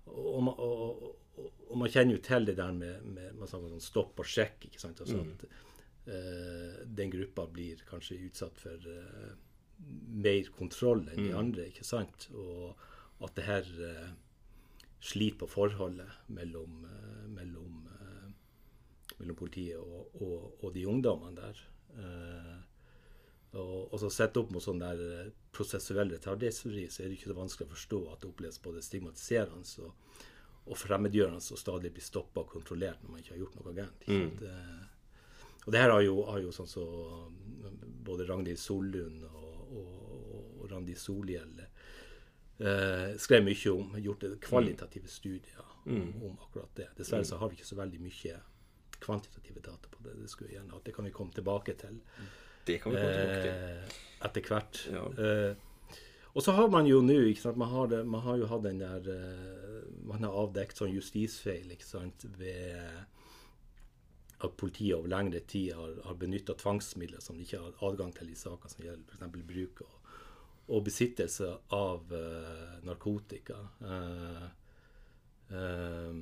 og, 0.06 0.42
man, 0.46 0.54
og, 0.62 1.06
og, 1.36 1.72
man 1.76 1.90
kjenner 1.90 2.14
jo 2.14 2.22
til 2.22 2.46
det 2.46 2.54
der 2.56 2.72
med, 2.72 3.02
med 3.02 3.32
man 3.34 3.50
snakker 3.50 3.74
om 3.74 3.82
stopp 3.82 4.22
og 4.22 4.28
sjekk. 4.30 4.68
ikke 4.68 4.80
sant, 4.80 5.00
altså 5.02 5.18
mm. 5.18 5.32
at 5.34 5.48
Eh, 5.48 5.75
den 6.06 7.10
gruppa 7.10 7.46
blir 7.50 7.80
kanskje 7.88 8.20
utsatt 8.28 8.60
for 8.62 8.90
eh, 8.90 9.32
mer 10.26 10.50
kontroll 10.56 11.02
enn 11.08 11.18
de 11.18 11.32
mm. 11.32 11.38
andre. 11.38 11.66
ikke 11.70 11.86
sant? 11.86 12.28
Og 12.32 13.24
at 13.26 13.34
det 13.36 13.46
her 13.46 13.66
uh, 13.80 14.12
sliter 15.00 15.40
på 15.42 15.48
forholdet 15.50 16.30
mellom, 16.32 16.84
mellom, 17.32 17.82
mellom 19.18 19.38
politiet 19.38 19.80
og, 19.80 20.14
og, 20.20 20.62
og, 20.62 20.70
de 20.74 20.86
ungdommene 20.88 21.36
der. 21.40 21.60
og, 23.56 23.92
og 23.92 23.98
så 24.02 24.10
sett 24.12 24.36
opp 24.36 24.50
mot 24.52 24.64
sånn 24.64 24.82
der 24.82 25.30
prosessuell 25.56 26.10
retardisori, 26.12 26.88
så 26.90 27.02
er 27.02 27.08
det 27.08 27.18
ikke 27.18 27.30
så 27.30 27.38
vanskelig 27.38 27.68
å 27.68 27.72
forstå 27.72 28.00
at 28.12 28.20
det 28.22 28.28
oppleves 28.28 28.58
både 28.64 28.82
stigmatiserende 28.84 29.86
og, 29.86 30.18
og 30.66 30.80
fremmedgjørende 30.80 31.40
og 31.40 31.62
stadig 31.62 31.92
blir 31.94 32.04
stoppa 32.04 32.42
og 32.42 32.52
kontrollert 32.52 33.00
når 33.04 33.14
man 33.14 33.22
ikke 33.22 33.34
har 33.36 33.42
gjort 33.44 33.56
noe 33.60 33.76
gærent. 33.78 34.06
Mm. 34.10 34.95
Og 35.66 35.74
det 35.74 35.82
her 35.82 35.90
har 35.90 36.02
jo, 36.04 36.20
har 36.30 36.40
jo 36.40 36.52
sånn 36.54 36.70
så 36.70 36.86
både 38.06 38.26
Ragnhild 38.28 38.60
Sollund 38.62 39.24
og, 39.26 39.62
og, 39.74 39.96
og 40.60 40.68
Randi 40.70 40.94
Solhjell 40.94 41.58
eh, 41.60 43.16
skrev 43.18 43.42
mye 43.46 43.72
om, 43.72 43.96
gjort 43.98 44.26
kvalitative 44.46 45.10
studier 45.10 45.64
om, 45.86 46.12
om 46.28 46.36
akkurat 46.46 46.70
det. 46.78 46.90
Dessverre 46.98 47.26
så 47.26 47.40
har 47.40 47.50
vi 47.50 47.58
ikke 47.58 47.68
så 47.68 47.78
veldig 47.80 48.02
mye 48.02 48.38
kvantitative 49.02 49.60
data 49.60 49.90
på 49.90 50.02
det. 50.06 50.16
Det 50.22 50.30
skulle 50.30 50.50
jeg 50.50 50.60
gjerne 50.60 50.74
hatt. 50.76 50.84
Det 50.86 50.94
kan 50.96 51.08
vi 51.08 51.14
komme 51.14 51.34
tilbake 51.34 51.76
til. 51.78 51.98
Det 52.66 52.78
kan 52.82 52.94
vi 52.94 53.02
komme 53.02 53.16
tilbake 53.16 53.42
til. 53.42 53.56
Eh, 53.56 53.98
etter 54.28 54.50
hvert. 54.50 54.82
Ja. 54.94 55.04
Eh, 55.24 55.66
og 56.36 56.44
så 56.44 56.52
har 56.52 56.68
man 56.68 56.86
jo 56.86 57.00
nå 57.00 57.18
man, 57.56 57.92
man, 58.06 58.20
har 58.22 58.36
jo 58.36 58.48
hatt 58.50 58.64
den 58.66 58.80
der 58.82 59.06
eh, 59.08 59.84
Man 60.04 60.24
har 60.26 60.34
avdekket 60.36 60.82
sånn 60.82 60.92
justisfeil 60.92 61.70
ikke 61.72 61.86
sant, 61.86 62.26
ved 62.36 62.76
at 64.38 64.56
politiet 64.56 64.96
over 64.96 65.08
lengre 65.08 65.40
tid 65.40 65.72
har, 65.74 65.94
har 66.04 66.16
benytta 66.20 66.54
tvangsmidler 66.60 67.22
som 67.24 67.38
de 67.38 67.46
ikke 67.46 67.60
har 67.62 67.78
adgang 67.88 68.12
til 68.16 68.30
i 68.32 68.36
saker 68.36 68.72
som 68.72 68.84
gjelder 68.84 69.16
f.eks. 69.16 69.38
bruk 69.48 69.80
og, 69.86 70.10
og, 70.66 70.82
besittelse 70.84 71.52
av 71.72 72.12
uh, 72.12 72.74
narkotika. 72.84 73.56
Uh, 73.80 74.44
uh, 75.54 76.20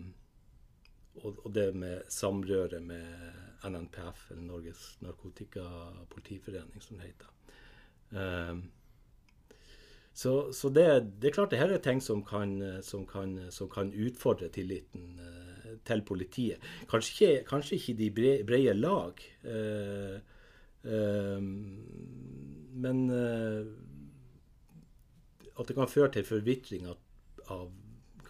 og, 1.25 1.43
og, 1.43 1.51
det 1.55 1.69
med 1.79 2.07
samrøre 2.11 2.81
med 2.83 3.67
NNPF, 3.67 4.31
eller 4.31 4.47
Norges 4.47 4.87
Narkotikapolitiforening, 5.03 6.83
som 6.83 6.99
det 6.99 7.07
heter. 7.07 7.31
så, 10.13 10.33
så 10.53 10.69
det, 10.69 10.85
det, 11.23 11.29
er 11.29 11.35
klart 11.35 11.55
det 11.55 11.59
her 11.59 11.73
er 11.73 11.83
ting 11.83 12.03
som 12.03 12.23
kan, 12.27 12.59
som 12.83 13.07
kan, 13.07 13.39
som 13.55 13.71
kan 13.71 13.95
utfordre 13.95 14.51
tilliten 14.53 15.17
til 15.87 16.03
politiet. 16.07 16.63
Kanskje 16.91 17.15
ikke, 17.15 17.47
kanskje 17.49 17.79
ikke 17.79 17.97
de 17.99 18.11
brede, 18.47 18.75
lag, 18.75 19.25
eh, 19.45 20.17
eh, 20.85 21.41
men 22.85 23.03
eh, 23.11 23.73
at 25.55 25.69
det 25.69 25.77
kan 25.77 25.89
føre 25.91 26.11
til 26.17 26.27
forvitring 26.27 26.87
av, 26.91 26.99
av 27.55 27.71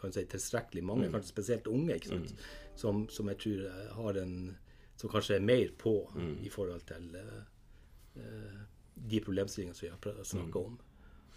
kan 0.04 0.12
si, 0.12 0.26
tilstrekkelig 0.28 0.85
mange, 0.85 1.11
kanskje 1.12 1.33
spesielt 1.33 1.70
unge, 1.70 1.98
sant? 2.04 2.35
Som, 2.76 3.04
som 3.09 3.28
jeg 3.30 3.38
tror 3.38 3.61
har 3.94 4.16
en 4.18 4.57
Som 4.98 5.11
kanskje 5.11 5.37
er 5.37 5.42
mer 5.42 5.70
på 5.78 5.92
i 6.42 6.50
forhold 6.50 6.85
til 6.87 7.16
eh, 7.18 7.40
eh, 8.16 8.59
de 8.94 9.20
problemstillingene 9.20 9.74
som 9.74 9.87
vi 9.88 9.90
har 9.90 10.20
å 10.20 10.26
snakke 10.26 10.61
om. 10.61 10.76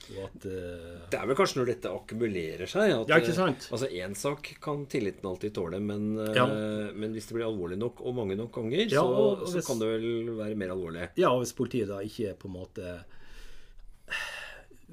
Og 0.07 0.23
at 0.23 0.45
uh, 0.45 1.07
Det 1.11 1.17
er 1.19 1.25
vel 1.27 1.35
kanskje 1.35 1.57
når 1.59 1.65
dette 1.71 1.89
akkumulerer 1.91 2.69
seg 2.71 2.93
at, 2.95 3.09
Ja, 3.11 3.17
ikke 3.19 3.33
sant? 3.35 3.65
eh, 3.67 3.73
Altså 3.75 3.89
Én 3.91 4.13
sak 4.15 4.53
kan 4.63 4.85
tilliten 4.87 5.25
alltid 5.27 5.53
tåle, 5.57 5.79
men, 5.83 6.15
ja. 6.35 6.45
uh, 6.47 6.93
men 6.95 7.11
hvis 7.17 7.27
det 7.27 7.35
blir 7.35 7.47
alvorlig 7.49 7.77
nok 7.81 7.99
og 8.05 8.15
mange 8.15 8.37
nok 8.39 8.51
ganger, 8.55 8.85
Ja, 8.87 9.01
så, 9.01 9.05
og- 9.09 9.41
og 9.41 9.47
så 9.49 9.57
hvis- 9.59 9.67
kan 9.67 9.79
det 9.79 9.87
vel 9.87 10.35
være 10.37 10.55
mer 10.55 10.71
alvorlig. 10.77 11.09
Ja, 11.17 11.29
og 11.33 11.41
hvis 11.43 11.51
politiet 11.57 11.87
da 11.89 11.99
ikke 11.99 12.29
er 12.29 12.35
på 12.39 12.47
en 12.47 12.55
måte 12.55 13.03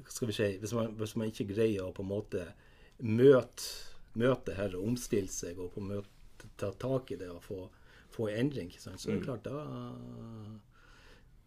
Skal 0.09 0.27
vi 0.27 0.33
si 0.33 0.57
Hvis 0.59 0.73
man, 0.75 0.91
hvis 0.99 1.15
man 1.15 1.31
ikke 1.31 1.47
greier 1.53 1.85
å 1.87 1.93
på 1.95 2.03
en 2.03 2.09
måte 2.11 2.43
møte, 2.99 3.65
møte 4.15 4.45
det 4.51 4.55
her 4.59 4.75
og 4.77 4.85
omstille 4.87 5.27
seg 5.31 5.57
og 5.59 5.73
på 5.73 5.81
en 5.81 5.89
måte 5.93 6.51
ta 6.57 6.69
tak 6.71 7.11
i 7.11 7.15
det 7.19 7.27
og 7.29 7.41
få, 7.43 7.69
få 8.15 8.29
en 8.31 8.45
endring, 8.45 8.69
ikke 8.71 8.81
sant? 8.81 8.99
så 8.99 9.09
er 9.11 9.17
det 9.19 9.25
klart 9.25 9.43
da 9.43 9.65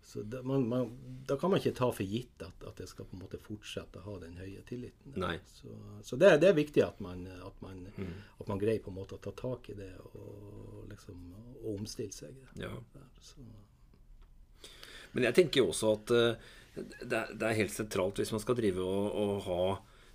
så 0.08 0.22
da, 0.22 0.42
man, 0.42 0.68
man, 0.68 0.92
da 1.26 1.36
kan 1.36 1.50
man 1.50 1.60
ikke 1.60 1.74
ta 1.76 1.90
for 1.92 2.08
gitt 2.08 2.40
at, 2.40 2.62
at 2.64 2.78
det 2.80 2.86
skal 2.88 3.04
på 3.04 3.12
en 3.18 3.26
måte 3.26 3.36
fortsette 3.44 4.00
å 4.00 4.06
ha 4.06 4.14
den 4.22 4.38
høye 4.40 4.62
tilliten. 4.64 5.18
Så, 5.52 5.68
så 6.00 6.16
det, 6.16 6.30
det 6.40 6.48
er 6.48 6.56
viktig 6.56 6.80
at 6.80 7.02
man, 7.04 7.26
at, 7.28 7.58
man, 7.60 7.82
at 7.92 8.48
man 8.48 8.62
greier 8.62 8.80
på 8.80 8.88
en 8.88 8.96
måte 8.96 9.18
å 9.18 9.20
ta 9.20 9.34
tak 9.36 9.68
i 9.68 9.76
det 9.76 9.90
og 10.06 10.88
liksom 10.88 11.20
og 11.58 11.68
omstille 11.74 12.16
seg. 12.16 12.40
Ja. 12.56 12.72
Så, 13.20 13.44
Men 15.12 15.28
jeg 15.28 15.36
tenker 15.42 15.60
jo 15.60 15.74
også 15.74 15.92
at 15.98 16.16
uh, 16.16 16.50
det, 16.78 17.12
er, 17.12 17.36
det 17.36 17.44
er 17.44 17.60
helt 17.60 17.76
sentralt 17.76 18.24
hvis 18.24 18.32
man 18.32 18.46
skal 18.46 18.56
drive 18.56 18.88
og, 18.88 19.12
og 19.12 19.36
ha, 19.44 19.62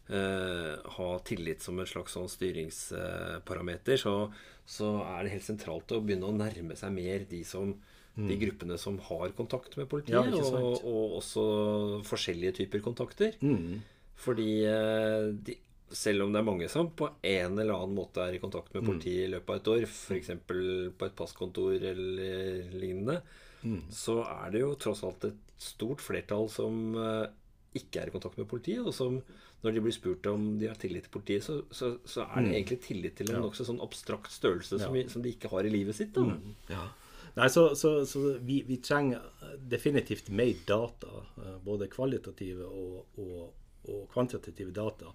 uh, 0.09 0.91
ha 0.97 1.09
tillit 1.29 1.61
som 1.61 1.77
en 1.77 1.93
slags 1.93 2.17
sånn 2.17 2.33
styringsparameter, 2.33 4.01
så, 4.01 4.17
så 4.65 4.95
er 5.05 5.21
det 5.21 5.37
helt 5.37 5.51
sentralt 5.53 5.93
å 5.93 6.01
begynne 6.01 6.33
å 6.33 6.39
nærme 6.41 6.81
seg 6.81 6.97
mer 6.97 7.29
de 7.29 7.45
som 7.45 7.77
de 8.15 8.35
gruppene 8.37 8.77
som 8.77 8.97
har 8.99 9.29
kontakt 9.33 9.75
med 9.77 9.87
politiet, 9.89 10.21
Mm. 10.25 10.35
Ja, 10.37 10.43
og, 10.59 10.83
og 10.85 11.15
også 11.19 12.03
forskjellige 12.05 12.53
typer 12.61 12.79
kontakter. 12.85 13.33
mm. 13.41 13.81
Fordi 14.23 14.63
eh, 14.69 15.31
de, 15.33 15.55
selv 15.91 16.23
om 16.23 16.31
det 16.33 16.39
er 16.39 16.45
mange 16.47 16.69
som 16.69 16.89
på 16.95 17.09
en 17.23 17.57
eller 17.59 17.73
annen 17.73 17.95
måte 17.97 18.21
er 18.21 18.33
i 18.35 18.39
kontakt 18.39 18.71
Mm. 18.73 18.81
med 18.81 18.89
politiet 18.91 19.27
i 19.27 19.31
løpet 19.33 19.49
av 19.49 19.55
et 19.55 19.67
år, 19.73 19.87
f.eks. 19.89 20.29
på 20.47 21.05
et 21.05 21.15
passkontor 21.15 21.73
eller 21.73 22.69
lignende, 22.73 23.21
Mm. 23.63 23.81
så 23.89 24.19
er 24.27 24.51
det 24.51 24.59
jo 24.61 24.75
tross 24.75 25.03
alt 25.03 25.23
et 25.23 25.37
stort 25.57 26.01
flertall 26.03 26.49
som 26.49 26.95
eh, 26.99 27.27
ikke 27.73 28.01
er 28.01 28.07
i 28.07 28.11
kontakt 28.11 28.37
med 28.37 28.47
politiet, 28.47 28.85
og 28.85 28.93
som 28.93 29.21
når 29.63 29.73
de 29.73 29.79
blir 29.81 29.93
spurt 29.95 30.25
om 30.27 30.59
de 30.59 30.67
har 30.67 30.75
tillit 30.75 31.03
til 31.07 31.11
politiet, 31.13 31.41
så, 31.45 31.61
så, 31.71 31.97
så 32.05 32.25
er 32.35 32.43
det 32.43 32.51
egentlig 32.57 32.81
tillit 32.83 33.15
til 33.15 33.31
en 33.31 33.41
nokså 33.41 33.63
sånn 33.65 33.79
abstrakt 33.81 34.29
størrelse 34.29 34.77
som, 34.77 34.91
Mm. 34.91 34.97
Ja. 34.97 35.03
vi- 35.03 35.09
som 35.09 35.21
de 35.23 35.31
ikke 35.31 35.49
har 35.49 35.63
i 35.63 35.69
livet 35.71 35.95
sitt. 35.95 36.11
da. 36.13 36.37
Ja. 36.69 36.89
Nei, 37.35 37.47
så, 37.49 37.63
så, 37.75 38.05
så 38.05 38.19
vi, 38.45 38.59
vi 38.67 38.77
trenger 38.77 39.21
definitivt 39.57 40.29
mer 40.29 40.53
data, 40.69 41.07
eh, 41.41 41.55
både 41.65 41.87
kvalitative 41.89 42.67
og, 42.67 43.17
og, 43.17 43.53
og 43.89 44.03
kvantitative 44.13 44.71
data, 44.75 45.13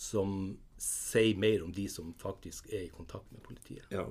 som 0.00 0.56
sier 0.80 1.36
mer 1.36 1.66
om 1.66 1.72
de 1.76 1.84
som 1.92 2.14
faktisk 2.16 2.70
er 2.72 2.86
i 2.86 2.92
kontakt 2.94 3.28
med 3.34 3.42
politiet. 3.44 3.84
Ja. 3.92 4.06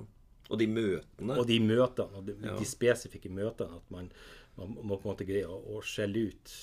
Og 0.50 0.58
de 0.58 0.66
møtene. 0.70 1.34
Og 1.38 1.46
de 1.46 1.58
møtene, 1.62 2.18
og 2.20 2.26
de, 2.26 2.36
Ja. 2.46 2.54
de 2.58 2.66
spesifikke 2.66 3.30
møtene, 3.30 3.76
at 3.82 3.90
man, 3.90 4.12
man 4.58 4.76
må 4.78 4.96
på 4.98 5.08
en 5.08 5.12
måte 5.12 5.26
greie 5.26 5.46
å, 5.46 5.58
å 5.74 5.82
skjelle 5.82 6.28
ut 6.30 6.54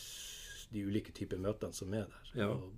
de 0.72 0.84
ulike 0.88 1.12
typer 1.16 1.40
møtene 1.40 1.76
som 1.76 1.94
er 1.96 2.08
der. 2.08 2.32
Ja. 2.36 2.50
Og, 2.56 2.72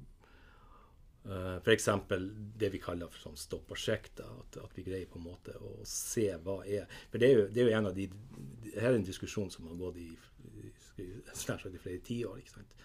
eh, 1.30 1.56
for 1.66 1.74
eksempel 1.74 2.28
det 2.60 2.72
vi 2.74 2.82
kaller 2.84 3.12
for 3.14 3.30
sånn 3.30 3.40
stopp 3.40 3.72
og 3.74 3.80
sjekk. 3.80 4.12
At, 4.26 4.60
at 4.64 4.76
vi 4.78 4.86
greier 4.88 5.10
på 5.10 5.22
en 5.22 5.28
måte 5.30 5.56
å 5.62 5.78
se 5.88 6.28
hva 6.44 6.60
er 6.66 6.90
For 7.12 7.22
det 7.22 7.30
er 7.30 7.38
jo, 7.38 7.48
det 7.54 7.64
er 7.64 7.70
jo 7.70 7.78
en 7.78 7.92
av 7.92 7.96
de 7.98 8.10
Her 8.76 8.92
er 8.92 9.00
en 9.00 9.08
diskusjon 9.08 9.50
som 9.54 9.70
har 9.70 9.80
gått 9.80 10.02
i, 10.02 10.10
i, 11.02 11.08
snart 11.34 11.66
i 11.70 11.82
flere 11.82 12.04
tiår. 12.06 12.42
ikke 12.42 12.58
sant? 12.58 12.78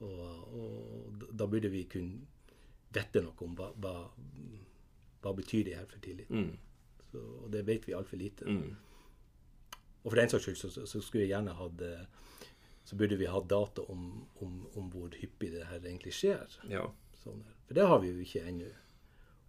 Og, 0.00 0.20
og 0.56 1.24
da 1.36 1.46
burde 1.46 1.68
vi 1.72 1.84
kunne 1.90 2.24
vite 2.90 3.22
noe 3.22 3.46
om 3.46 3.54
hva, 3.58 3.70
hva, 3.78 3.94
hva 5.22 5.32
betyr 5.36 5.66
det 5.68 5.76
her 5.78 5.88
for 5.90 6.02
tilliten. 6.02 6.50
Mm. 6.50 7.02
Så, 7.10 7.20
og 7.44 7.50
det 7.52 7.66
vet 7.68 7.86
vi 7.88 7.96
altfor 7.96 8.20
lite. 8.20 8.46
Mm. 8.48 8.76
Og 10.02 10.08
for 10.08 10.16
den 10.16 10.32
saks 10.32 10.46
skyld 10.46 10.58
så, 10.60 10.70
så, 10.72 10.86
så 10.88 11.02
skulle 11.04 11.26
jeg 11.26 11.34
gjerne 11.34 11.54
hatt 11.58 11.82
eh, 11.84 12.04
Så 12.88 12.96
burde 12.96 13.18
vi 13.20 13.28
hatt 13.28 13.50
data 13.50 13.84
om, 13.92 14.26
om, 14.40 14.54
om 14.74 14.86
hvor 14.90 15.12
hyppig 15.20 15.52
det 15.52 15.66
her 15.68 15.84
egentlig 15.84 16.14
skjer. 16.16 16.56
Ja. 16.72 16.86
Sånn 17.20 17.42
her. 17.44 17.59
For 17.70 17.78
det 17.78 17.86
har 17.86 18.00
vi 18.02 18.08
jo 18.10 18.22
ikke 18.24 18.40
ennå. 18.50 18.68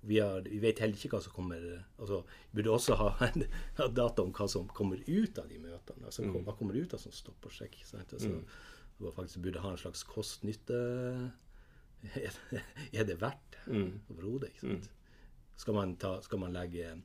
Vi, 0.06 0.18
vi 0.46 0.60
vet 0.62 0.80
heller 0.82 0.98
ikke 0.98 1.16
hva 1.16 1.22
som 1.26 1.34
kommer 1.34 1.62
altså, 2.02 2.20
Vi 2.52 2.58
burde 2.58 2.74
også 2.74 2.96
ha, 2.98 3.08
ha 3.80 3.88
data 3.90 4.22
om 4.22 4.32
hva 4.34 4.46
som 4.50 4.68
kommer 4.78 5.02
ut 5.08 5.42
av 5.42 5.50
de 5.50 5.58
møtene. 5.62 6.06
Altså, 6.06 6.28
Hva 6.30 6.54
kommer 6.58 6.78
ut 6.78 6.94
av 6.94 7.02
sånn 7.02 7.18
stopp 7.18 7.50
og 7.50 7.54
sjekk. 7.54 7.80
Sant? 7.86 8.14
Altså, 8.14 8.30
Vi 9.02 9.14
faktisk 9.16 9.42
burde 9.46 9.64
ha 9.66 9.74
en 9.74 9.82
slags 9.82 10.06
kost-nytte 10.06 10.78
er, 12.22 12.38
er 12.94 13.10
det 13.10 13.18
verdt 13.22 13.58
det 13.66 13.82
overhodet? 14.14 14.54
ikke 14.54 14.68
sant? 14.68 14.90
Skal 15.58 15.78
man, 15.78 15.98
ta, 16.02 16.16
skal 16.26 16.42
man 16.42 16.54
legge 16.54 16.96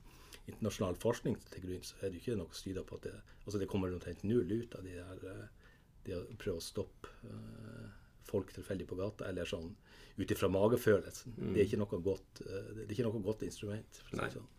internasjonal 0.47 1.01
forskning 1.01 1.37
til 1.49 1.65
grunn, 1.65 1.83
så 1.85 1.97
er 1.99 2.09
det 2.09 2.21
jo 2.21 2.23
ikke 2.23 2.39
noe 2.39 2.57
styr 2.61 2.79
på 2.85 2.97
at 2.97 3.09
det, 3.09 3.15
altså 3.43 3.59
det 3.61 3.67
kommer 3.69 3.93
omtrent 3.93 4.23
null 4.25 4.53
ut 4.53 4.77
av 4.77 4.85
de 4.85 4.95
der 4.97 5.25
eh, 5.33 5.71
det 6.07 6.15
å 6.17 6.21
prøve 6.39 6.61
å 6.61 6.63
stoppe 6.63 7.11
eh, 7.27 7.89
folk 8.29 8.53
tilfeldig 8.55 8.87
på 8.89 8.99
gata, 8.99 9.27
eller 9.29 9.49
sånn 9.49 9.71
ut 10.17 10.31
ifra 10.33 10.49
magefølelsen. 10.49 11.35
Det 11.53 11.65
er 11.65 11.97
godt, 12.01 12.41
eh, 12.45 12.69
det 12.73 12.87
er 12.87 12.95
ikke 12.95 13.09
noe 13.09 13.25
godt 13.25 13.43
instrument. 13.45 13.99
For 14.01 14.07
å 14.07 14.15
si 14.15 14.21
Nei. 14.21 14.29
det 14.29 14.39
sånn. 14.39 14.53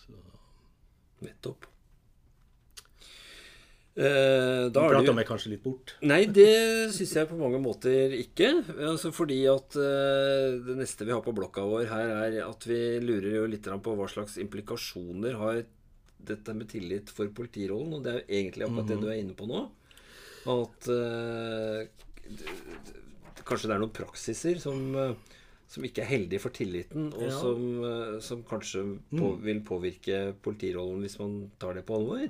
Så, 0.00 0.22
Nettopp. 1.20 1.68
Eh, 4.00 4.68
da 4.70 4.84
prater 4.86 5.14
meg 5.16 5.26
kanskje 5.28 5.50
litt 5.52 5.64
bort. 5.64 5.96
Nei, 6.06 6.22
det 6.30 6.92
syns 6.94 7.12
jeg 7.18 7.28
på 7.28 7.38
mange 7.40 7.58
måter 7.62 8.14
ikke. 8.16 8.52
Altså 8.86 9.10
fordi 9.12 9.42
at 9.50 9.76
eh, 9.76 10.56
det 10.62 10.76
neste 10.78 11.04
vi 11.08 11.12
har 11.12 11.24
på 11.24 11.34
blokka 11.36 11.66
vår 11.66 11.90
her, 11.90 12.14
er 12.28 12.38
at 12.46 12.66
vi 12.70 12.80
lurer 13.02 13.42
jo 13.42 13.48
litt 13.50 13.66
på 13.66 13.96
hva 13.98 14.08
slags 14.10 14.38
implikasjoner 14.40 15.36
har 15.40 15.64
dette 16.30 16.54
med 16.54 16.70
tillit 16.70 17.10
for 17.12 17.32
politirollen. 17.34 17.98
Og 17.98 18.06
det 18.06 18.12
er 18.12 18.20
jo 18.22 18.38
egentlig 18.40 18.68
akkurat 18.68 18.92
det 18.92 19.00
du 19.02 19.08
er 19.10 19.20
inne 19.20 19.36
på 19.36 19.50
nå. 19.50 19.66
At 20.54 20.88
eh, 20.94 22.06
kanskje 23.44 23.68
det 23.70 23.74
er 23.76 23.82
noen 23.82 23.94
praksiser 23.96 24.58
som, 24.62 24.94
eh, 24.96 25.14
som 25.70 25.84
ikke 25.86 26.02
er 26.02 26.10
heldige 26.10 26.40
for 26.40 26.50
tilliten, 26.54 27.12
og 27.14 27.22
Ja. 27.22 27.30
som, 27.40 27.84
eh, 27.84 28.20
som 28.20 28.42
kanskje 28.44 28.98
på, 29.10 29.32
vil 29.42 29.60
påvirke 29.62 30.34
politirollen 30.42 31.00
hvis 31.02 31.18
man 31.18 31.50
tar 31.58 31.74
det 31.74 31.86
på 31.86 31.94
alvor. 31.98 32.28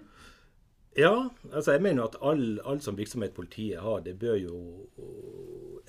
Ja, 0.97 1.31
altså 1.53 1.73
jeg 1.73 1.83
mener 1.83 2.03
at 2.05 2.17
all, 2.21 2.61
all 2.65 2.81
som 2.81 2.97
virksomhet 2.97 3.33
politiet 3.35 3.79
har, 3.81 4.01
det 4.01 4.19
bør 4.19 4.37
jo 4.41 4.89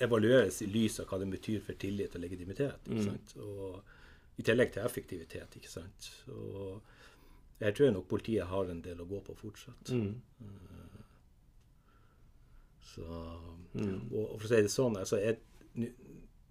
evalueres 0.00 0.62
i 0.62 0.66
lys 0.66 1.00
av 1.00 1.06
hva 1.10 1.18
det 1.18 1.30
betyr 1.32 1.60
for 1.60 1.74
tillit 1.74 2.14
og 2.14 2.22
legitimitet. 2.22 2.78
ikke 2.88 3.04
sant? 3.04 3.34
Og 3.42 3.82
I 4.38 4.42
tillegg 4.42 4.72
til 4.72 4.82
effektivitet. 4.82 5.56
ikke 5.56 5.68
sant? 5.68 6.10
Og 6.28 6.80
jeg 7.60 7.74
tror 7.74 7.92
nok 7.92 8.08
politiet 8.08 8.46
har 8.46 8.70
en 8.70 8.80
del 8.80 8.96
å 8.96 9.06
gå 9.08 9.20
på 9.26 9.34
fortsatt. 9.36 9.90
Eh, 9.90 10.14
Så, 12.92 13.02
og, 13.06 14.16
og 14.20 14.38
for 14.38 14.46
å 14.46 14.50
si 14.52 14.62
det 14.66 14.70
sånn, 14.72 14.96
altså 15.00 15.16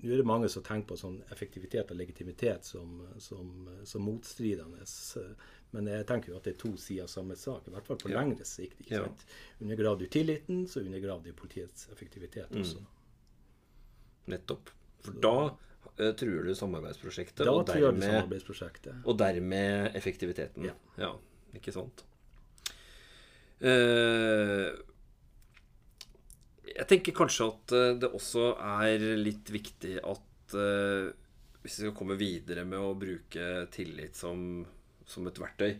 nå 0.01 0.09
er 0.09 0.17
det 0.17 0.25
mange 0.25 0.47
som 0.49 0.63
tenker 0.65 0.87
på 0.89 0.95
sånn 0.97 1.19
effektivitet 1.29 1.91
og 1.93 1.97
legitimitet 1.99 2.65
som, 2.65 2.95
som, 3.21 3.67
som 3.85 4.01
motstridende. 4.01 4.81
Men 5.75 5.85
jeg 5.91 6.07
tenker 6.09 6.31
jo 6.33 6.39
at 6.39 6.47
det 6.47 6.55
er 6.55 6.61
to 6.63 6.71
sider 6.81 7.05
av 7.05 7.11
samme 7.13 7.37
sak, 7.37 7.67
i 7.69 7.73
hvert 7.75 7.85
fall 7.85 7.99
på 8.01 8.09
Ja. 8.09 8.23
lengre 8.23 8.47
sikt. 8.49 8.79
ikke 8.81 8.95
Ja. 8.97 9.03
sant? 9.05 9.25
Undergraver 9.61 9.99
du 10.01 10.07
tilliten, 10.07 10.63
så 10.67 10.81
undergraver 10.81 11.23
du 11.29 11.33
politiets 11.37 11.85
effektivitet 11.93 12.49
også. 12.57 12.81
Nettopp. 14.33 14.73
For 15.05 15.13
da 15.21 15.35
uh, 15.51 16.11
truer 16.17 16.49
du 16.49 16.55
samarbeidsprosjektet, 16.57 17.45
Da 17.45 17.51
og, 17.53 17.67
dermed, 17.67 17.83
dermed, 17.85 18.09
samarbeidsprosjektet. 18.09 19.05
og 19.05 19.17
dermed 19.21 19.95
effektiviteten. 20.01 20.71
Ja. 20.97 21.13
ikke 21.53 21.71
sant. 21.77 22.05
Eh, 23.61 23.69
jeg 23.69 24.30
tenker 26.91 27.15
kanskje 27.15 27.47
at 27.47 27.75
eh, 27.77 27.93
det 28.01 28.11
også 28.11 28.51
er 28.83 29.05
litt 29.19 29.51
viktig 29.53 29.97
at 30.01 30.55
eh, 30.57 31.11
hvis 31.61 31.77
vi 31.77 31.85
skal 31.85 31.95
komme 31.97 32.17
videre 32.19 32.65
med 32.67 32.81
å 32.81 32.97
bruke 32.97 33.65
tillit 33.73 34.17
som, 34.17 34.63
som 35.05 35.27
et 35.29 35.41
verktøy 35.41 35.75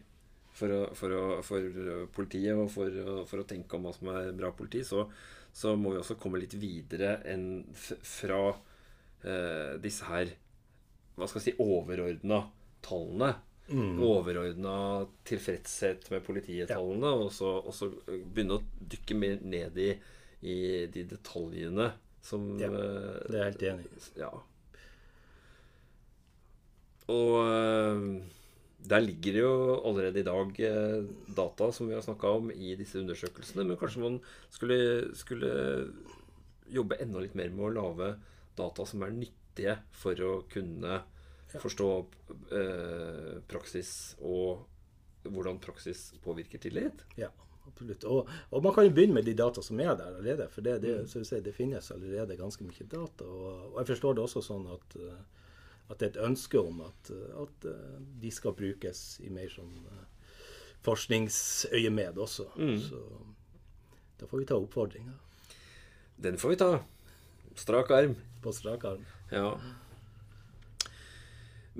for, 0.53 0.73
å, 0.75 0.81
for, 0.97 1.15
å, 1.15 1.25
for 1.45 2.07
politiet 2.13 2.57
og 2.57 2.69
for, 2.71 2.97
for 3.29 3.41
å 3.41 3.47
tenke 3.49 3.77
om 3.77 3.87
hva 3.87 3.93
som 3.95 4.11
er 4.13 4.31
bra 4.37 4.51
politi, 4.55 4.83
så, 4.85 5.07
så 5.53 5.73
må 5.79 5.95
vi 5.95 6.01
også 6.01 6.19
komme 6.21 6.41
litt 6.41 6.53
videre 6.59 7.17
enn 7.31 7.63
fra 7.73 8.43
eh, 8.51 9.77
disse 9.81 10.07
her 10.11 10.35
hva 11.17 11.27
skal 11.27 11.41
jeg 11.41 11.51
si, 11.51 11.57
overordna 11.61 12.43
tallene. 12.85 13.33
Overordna 14.03 14.75
tilfredshet 15.27 16.07
med 16.11 16.23
politiet-tallene, 16.25 17.11
og, 17.23 17.29
så, 17.35 17.51
og 17.61 17.75
så 17.75 17.91
begynne 18.07 18.57
å 18.57 18.63
dykke 18.91 19.17
mer 19.19 19.43
ned 19.47 19.77
i, 19.79 19.91
i 20.41 20.87
de 20.93 21.03
detaljene 21.11 21.91
som 22.21 22.45
Ja, 22.59 22.67
eh, 22.69 23.19
Det 23.29 23.35
er 23.35 23.43
jeg 23.43 23.51
helt 23.51 23.67
enig 23.71 23.85
i. 23.89 24.05
ja. 24.21 24.31
og 27.11 27.33
eh, 27.43 28.05
der 28.81 29.03
ligger 29.03 29.35
det 29.35 29.41
jo 29.43 29.55
allerede 29.85 30.21
i 30.21 30.25
dag 30.25 30.59
eh, 30.65 31.03
data 31.37 31.67
som 31.75 31.89
vi 31.89 31.93
har 31.93 32.01
snakka 32.05 32.31
om 32.39 32.49
i 32.51 32.73
disse 32.79 32.97
undersøkelsene. 32.97 33.65
Men 33.67 33.77
kanskje 33.77 34.01
man 34.01 34.15
skulle, 34.49 34.77
skulle 35.17 35.51
jobbe 36.71 36.97
enda 37.03 37.21
litt 37.21 37.35
mer 37.37 37.51
med 37.53 37.67
å 37.67 37.75
lage 37.75 38.07
data 38.57 38.85
som 38.89 39.03
er 39.05 39.13
nyttige 39.13 39.75
for 39.91 40.17
å 40.25 40.31
kunne 40.49 41.01
forstå 41.61 41.89
eh, 42.57 43.37
praksis 43.51 44.15
og 44.23 44.63
hvordan 45.27 45.59
praksis 45.61 46.07
påvirker 46.23 46.61
tillit. 46.63 47.05
Ja, 47.19 47.29
absolutt. 47.71 48.03
Og, 48.03 48.29
og, 48.49 48.63
man 48.63 48.75
kan 48.75 48.87
jo 48.87 48.93
begynne 48.95 49.17
med 49.17 49.27
de 49.27 49.35
data 49.37 49.63
som 49.65 49.79
er 49.79 49.95
der 49.95 50.11
allerede. 50.11 50.47
For 50.53 50.65
det, 50.65 50.77
det, 50.83 50.95
mm. 51.07 51.25
si, 51.25 51.39
det 51.41 51.55
finnes 51.55 51.91
allerede 51.91 52.37
ganske 52.39 52.67
mye 52.67 52.87
data. 52.91 53.25
Og, 53.25 53.73
og, 53.73 53.79
jeg 53.81 53.91
forstår 53.93 54.17
det 54.17 54.25
også 54.25 54.45
sånn 54.45 54.69
at, 54.75 54.95
eh, 54.99 55.49
at 55.89 55.99
det 55.99 56.07
er 56.07 56.13
et 56.13 56.23
ønske 56.29 56.61
om 56.61 56.83
at, 56.85 57.11
at 57.41 57.69
eh, 57.71 57.99
de 58.21 58.31
skal 58.31 58.55
brukes 58.57 59.03
i 59.25 59.33
mer 59.33 59.51
sånn 59.51 59.73
eh, 59.91 60.07
forskningsøyemed 60.85 62.21
også. 62.21 62.49
Mm. 62.57 62.79
Så 62.85 63.03
da 64.21 64.29
får 64.29 64.43
vi 64.43 64.49
ta 64.49 64.57
oppfordringa. 64.61 65.17
Den 66.21 66.37
får 66.37 66.53
vi 66.53 66.61
ta. 66.61 66.73
Strak 67.57 67.91
arm. 67.91 68.15
På 68.41 68.53
strak 68.53 68.85
arm. 68.85 69.05
Ja. 69.31 69.55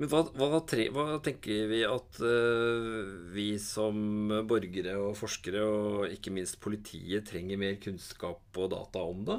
Men 0.02 0.10
hva, 0.10 0.20
hva, 0.34 0.58
tre, 0.66 0.88
hva, 0.90 1.20
tenker 1.22 1.68
vi 1.70 1.84
at 1.86 2.16
uh, 2.26 3.28
vi 3.30 3.52
som 3.62 4.32
borgere 4.50 4.96
og 4.98 5.12
forskere, 5.14 5.60
og 5.62 6.06
ikke 6.10 6.32
minst 6.34 6.56
politiet, 6.64 7.28
trenger 7.28 7.60
mer 7.60 7.76
kunnskap 7.78 8.58
og 8.58 8.72
data 8.72 9.04
om, 9.06 9.20
da? 9.28 9.36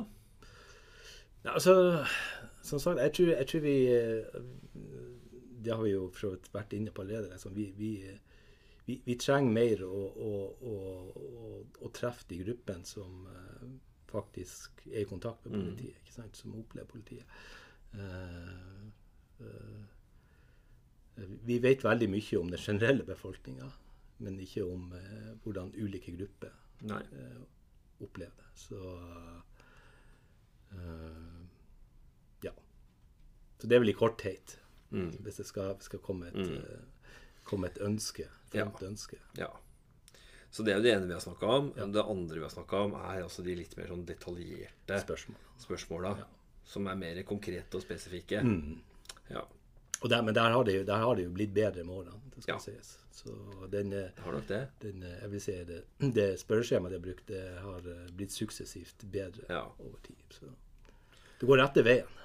Ja, 1.43 1.57
altså, 1.57 1.73
som 2.63 2.79
sagt, 2.79 3.01
jeg 3.03 3.11
tror, 3.17 3.31
jeg 3.33 3.47
tror 3.51 3.63
vi 3.65 3.75
eh, 3.91 4.37
Det 5.65 5.73
har 5.73 5.81
vi 5.83 5.91
jo 5.91 6.05
for 6.13 6.21
så 6.21 6.29
vidt 6.31 6.47
vært 6.53 6.75
inne 6.77 6.93
på 6.95 7.03
allerede. 7.03 7.33
Liksom. 7.33 7.55
Vi, 7.57 7.65
vi, 7.75 7.89
vi, 8.87 9.01
vi, 9.03 9.17
trenger 9.19 9.51
mer 9.57 9.83
å, 9.83 9.99
å, 10.15 10.31
å, 10.71 10.77
å, 11.83 11.91
treffe 11.91 12.29
de 12.29 12.39
gruppene 12.45 12.87
som 12.87 13.27
uh, 13.27 13.67
faktisk 14.07 14.85
er 14.93 15.01
i 15.03 15.09
kontakt 15.11 15.43
med 15.43 15.57
mm. 15.57 15.65
politiet, 15.65 16.13
sant? 16.15 16.39
som 16.39 16.55
opplever 16.61 16.87
politiet. 16.87 17.35
Uh, 17.99 18.87
uh, 19.43 19.83
vi 21.15 21.59
vet 21.59 21.83
veldig 21.85 22.09
mye 22.09 22.39
om 22.39 22.49
den 22.49 22.61
generelle 22.61 23.05
befolkninga, 23.05 23.69
men 24.25 24.39
ikke 24.41 24.65
om 24.65 24.93
eh, 24.97 25.33
hvordan 25.43 25.73
ulike 25.75 26.13
grupper 26.15 26.53
eh, 26.89 27.41
opplever 28.01 28.33
det. 28.37 28.49
Så 28.57 28.79
eh, 30.73 31.41
ja. 32.47 32.53
Så 33.61 33.67
det 33.67 33.77
er 33.77 33.83
vel 33.83 33.93
i 33.93 33.97
korthet, 33.97 34.57
mm. 34.89 35.11
hvis 35.25 35.41
det 35.41 35.47
skal, 35.49 35.75
skal 35.85 36.01
komme, 36.03 36.31
et, 36.31 36.39
mm. 36.39 36.55
Eh, 36.57 37.11
komme, 37.43 37.69
et, 37.69 37.81
ønske. 37.81 38.29
Ja. 38.53 38.69
ønske. 38.81 39.17
Ja. 39.37 39.51
Så 40.53 40.61
det 40.61 40.73
er 40.73 40.77
jo 40.77 40.85
det 40.85 40.93
ene 40.93 41.09
vi 41.09 41.17
har 41.17 41.21
snakka 41.23 41.49
om. 41.49 41.73
Ja. 41.77 41.87
Det 41.89 42.05
andre 42.05 42.37
vi 42.37 42.45
har 42.45 42.53
snakka 42.53 42.85
om, 42.87 42.95
er 42.99 43.23
altså 43.25 43.45
de 43.45 43.55
litt 43.57 43.73
mer 43.77 43.89
sånn 43.89 44.05
detaljerte 44.05 44.99
Spørsmål. 45.01 45.45
spørsmåla. 45.61 46.15
Ja. 46.21 46.27
Som 46.69 46.87
er 46.87 46.97
mer 46.97 47.21
konkrete 47.27 47.79
og 47.79 47.83
spesifikke. 47.83 48.43
Mm. 48.45 48.77
Ja. 49.33 49.41
Der, 50.09 50.21
men 50.21 50.35
der 50.35 50.51
har, 50.51 50.63
det, 50.67 50.83
det, 50.87 51.23
jo 51.23 51.31
blitt 51.31 51.53
bedre 51.53 51.83
med 51.83 51.95
årene. 51.95 52.19
det 52.35 52.43
skal 52.43 52.57
ja. 52.57 52.59
sies. 52.59 52.97
Så 53.13 53.35
den, 53.71 53.93
eh, 53.93 54.09
har 54.17 54.31
nok 54.31 54.47
det. 54.47 54.67
Den, 54.81 55.03
eh, 55.03 55.19
jeg 55.21 55.31
vil 55.31 55.41
si 55.41 55.55
det, 55.69 55.79
det 56.17 56.27
spørreskjemaet 56.41 56.91
de 56.91 56.99
har 56.99 57.05
brukt, 57.05 57.27
det 57.29 57.43
har 57.63 57.87
eh, 57.93 58.09
blitt 58.17 58.35
suksessivt 58.35 59.05
bedre 59.13 59.47
ja. 59.47 59.63
over 59.79 60.01
tid. 60.03 60.25
Så 60.33 60.49
det 61.39 61.47
går 61.47 61.59
rette 61.61 61.83
veien. 61.85 62.19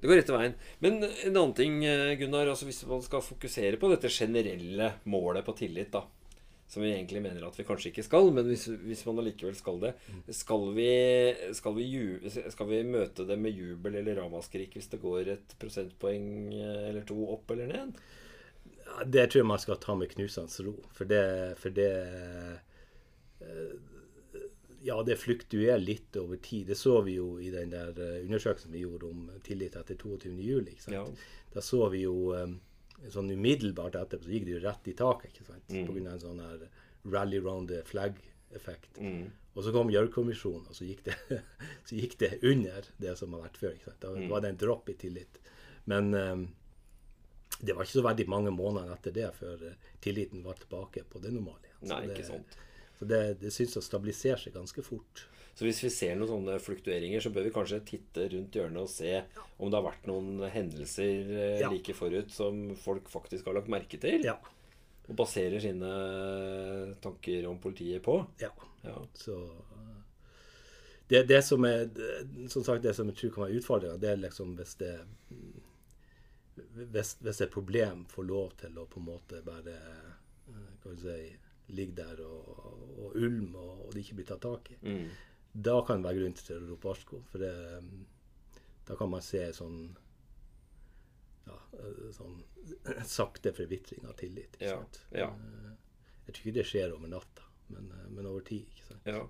Det 0.00 0.10
går 0.10 0.20
rette 0.20 0.34
veien. 0.34 0.58
Men 0.84 0.98
en 1.04 1.30
annen 1.30 1.54
ting, 1.56 1.80
Gunnar. 2.20 2.50
altså 2.52 2.68
Hvis 2.68 2.82
man 2.88 3.02
skal 3.04 3.24
fokusere 3.24 3.80
på 3.80 3.88
dette 3.92 4.12
generelle 4.12 4.92
målet 5.04 5.44
på 5.44 5.54
tillit, 5.56 5.92
da 5.92 6.04
som 6.68 6.82
vi 6.82 6.90
egentlig 6.90 7.22
mener 7.22 7.46
at 7.46 7.58
vi 7.58 7.64
kanskje 7.66 7.92
ikke 7.92 8.04
skal, 8.06 8.32
men 8.34 8.48
hvis, 8.50 8.66
hvis 8.82 9.04
man 9.06 9.20
allikevel 9.22 9.54
skal 9.54 9.78
det 9.84 9.92
skal 10.34 10.64
vi, 10.74 10.90
skal, 11.54 11.76
vi 11.78 11.86
skal 12.50 12.70
vi, 12.72 12.80
møte 12.86 13.26
det 13.28 13.38
med 13.38 13.54
jubel 13.54 14.00
eller 14.00 14.18
ramaskrik 14.18 14.74
hvis 14.74 14.90
det 14.90 15.02
går 15.02 15.30
et 15.36 15.56
prosentpoeng 15.60 16.26
eh, 16.58 16.88
eller 16.90 17.06
to 17.06 17.20
opp 17.36 17.54
eller 17.54 17.70
ned? 17.70 18.00
Det 19.06 19.28
tror 19.28 19.42
jeg 19.44 19.50
man 19.52 19.62
skal 19.62 19.78
ta 19.82 19.94
med 19.94 20.10
knusende 20.10 20.66
ro. 20.66 20.74
For 20.96 21.06
det, 21.10 21.24
for 21.60 21.74
det 21.74 21.90
eh, 23.44 23.74
Ja, 24.86 25.00
det 25.06 25.18
fluktuerer 25.18 25.82
litt 25.82 26.16
over 26.18 26.38
tid. 26.42 26.66
Det 26.70 26.76
så 26.78 27.00
vi 27.06 27.16
jo 27.20 27.36
i 27.42 27.50
den 27.54 27.70
der 27.74 27.94
eh, 27.94 28.22
undersøkelsen 28.24 28.74
vi 28.74 28.82
gjorde 28.82 29.10
om 29.10 29.28
tillit 29.46 29.78
etter 29.78 29.98
22.07. 30.02 30.90
Ja. 30.94 31.06
Da 31.54 31.62
så 31.62 31.86
vi 31.94 32.02
jo 32.08 32.34
sånn 33.12 33.30
umiddelbart 33.32 33.98
etterpå 33.98 34.26
så 34.26 34.34
gikk 34.34 34.46
det 34.48 34.54
jo 34.56 34.62
rett 34.64 34.90
i 34.90 34.94
taket. 34.96 35.32
ikke 35.34 35.48
sant? 35.50 35.66
Mm. 35.70 35.88
Pga. 35.88 36.12
en 36.12 36.22
sånn 36.22 36.42
her 36.44 36.68
rally 37.12 37.40
round 37.40 37.70
the 37.70 37.82
flag-effekt. 37.86 38.98
Mm. 38.98 39.26
Og 39.56 39.64
så 39.64 39.72
kom 39.72 39.90
Gjørv-kommisjonen, 39.92 40.66
og 40.68 40.76
så 40.76 40.84
gikk, 40.84 41.06
det, 41.06 41.16
så 41.88 41.96
gikk, 41.96 42.18
det, 42.20 42.32
under 42.42 42.88
det 43.00 43.16
som 43.20 43.32
har 43.36 43.46
vært 43.46 43.60
før. 43.60 43.74
ikke 43.76 43.90
sant? 43.90 44.02
Da 44.04 44.12
mm. 44.16 44.28
var 44.32 44.44
det 44.44 44.52
en 44.52 44.62
dropp 44.66 44.90
i 44.92 44.96
tillit. 45.00 45.40
Men 45.88 46.12
um, 46.14 46.46
det 47.60 47.72
var 47.72 47.86
ikke 47.86 48.00
så 48.00 48.04
veldig 48.04 48.26
mange 48.28 48.52
måneder 48.52 48.92
etter 48.96 49.14
det 49.16 49.30
før 49.38 49.68
uh, 49.70 49.90
tilliten 50.04 50.44
var 50.44 50.58
tilbake 50.60 51.06
på 51.08 51.22
det 51.24 51.32
normale. 51.32 51.72
Nei, 51.86 52.02
ikke 52.10 52.26
sant. 52.26 52.58
Så 52.98 53.08
det, 53.08 53.22
det 53.42 53.52
syns 53.52 53.76
å 53.76 53.84
stabilisere 53.84 54.38
seg 54.40 54.54
ganske 54.56 54.84
fort. 54.84 55.26
Så 55.56 55.64
hvis 55.64 55.80
vi 55.84 55.90
ser 55.92 56.16
noen 56.18 56.28
sånne 56.28 56.58
fluktueringer, 56.60 57.22
så 57.24 57.32
bør 57.32 57.46
vi 57.46 57.52
kanskje 57.54 57.80
titte 57.88 58.26
rundt 58.32 58.56
hjørnet 58.56 58.82
og 58.82 58.92
se 58.92 59.12
om 59.56 59.70
det 59.70 59.78
har 59.78 59.86
vært 59.86 60.08
noen 60.08 60.44
hendelser 60.52 61.30
eh, 61.32 61.60
ja. 61.62 61.70
like 61.72 61.96
forut 61.96 62.32
som 62.32 62.74
folk 62.80 63.08
faktisk 63.08 63.48
har 63.48 63.56
lagt 63.56 63.72
merke 63.72 64.00
til. 64.00 64.26
Ja. 64.28 64.36
Og 65.06 65.16
baserer 65.16 65.62
sine 65.62 65.92
tanker 67.00 67.48
om 67.48 67.60
politiet 67.62 68.04
på. 68.04 68.18
Ja. 68.42 68.50
ja. 68.84 68.98
Så 69.16 69.38
det, 71.08 71.22
det, 71.30 71.40
som 71.46 71.62
er 71.64 71.86
Som 72.50 72.64
sagt, 72.66 72.82
det 72.82 72.92
som 72.98 73.06
jeg 73.06 73.16
tror 73.16 73.32
kan 73.32 73.46
være 73.46 73.60
utfordringa, 73.60 74.00
det 74.02 74.10
er 74.10 74.22
liksom 74.24 74.56
hvis 74.58 74.74
det 74.82 74.92
hvis, 76.56 77.16
hvis 77.20 77.40
et 77.40 77.52
problem 77.52 78.04
får 78.10 78.28
lov 78.28 78.54
til 78.60 78.76
å 78.80 78.86
på 78.88 79.00
en 79.00 79.08
måte 79.08 79.40
bare 79.44 79.76
eh, 79.76 80.62
Hva 80.82 80.92
skal 80.92 80.96
vi 80.96 81.02
si 81.04 81.45
ligge 81.74 81.96
der 81.98 82.20
og, 82.22 82.50
og 82.96 83.16
ulmer, 83.16 83.62
og, 83.62 83.86
og 83.86 83.94
det 83.94 84.04
ikke 84.04 84.20
blir 84.20 84.28
tatt 84.28 84.44
tak 84.46 84.70
i. 84.74 84.78
Mm 84.82 85.08
da 85.56 85.76
kan 85.86 86.02
det 86.02 86.08
være 86.08 86.20
grunn 86.20 86.36
til 86.36 86.58
å 86.58 86.66
rope 86.70 86.90
varsko. 86.90 87.20
For 87.30 87.42
det, 87.42 87.52
da 88.88 88.96
kan 88.98 89.10
man 89.12 89.24
se 89.24 89.42
sånn 89.56 89.78
ja, 91.46 91.56
sånn 92.16 92.40
sakte 93.16 93.54
forvitring 93.56 94.06
av 94.08 94.18
tillit. 94.20 94.58
Ja, 94.60 94.80
ja. 95.14 95.30
Eh, 95.32 95.70
jeg 96.26 96.34
tror 96.34 96.42
ikke 96.42 96.56
det 96.58 96.66
skjer 96.68 96.96
over 96.96 97.12
natta, 97.12 97.46
men, 97.72 97.88
eh, 97.94 98.08
men 98.10 98.28
over 98.28 98.44
tid. 98.46 98.66
ikke 98.74 98.90
sant? 98.90 99.08
Ja. 99.08 99.22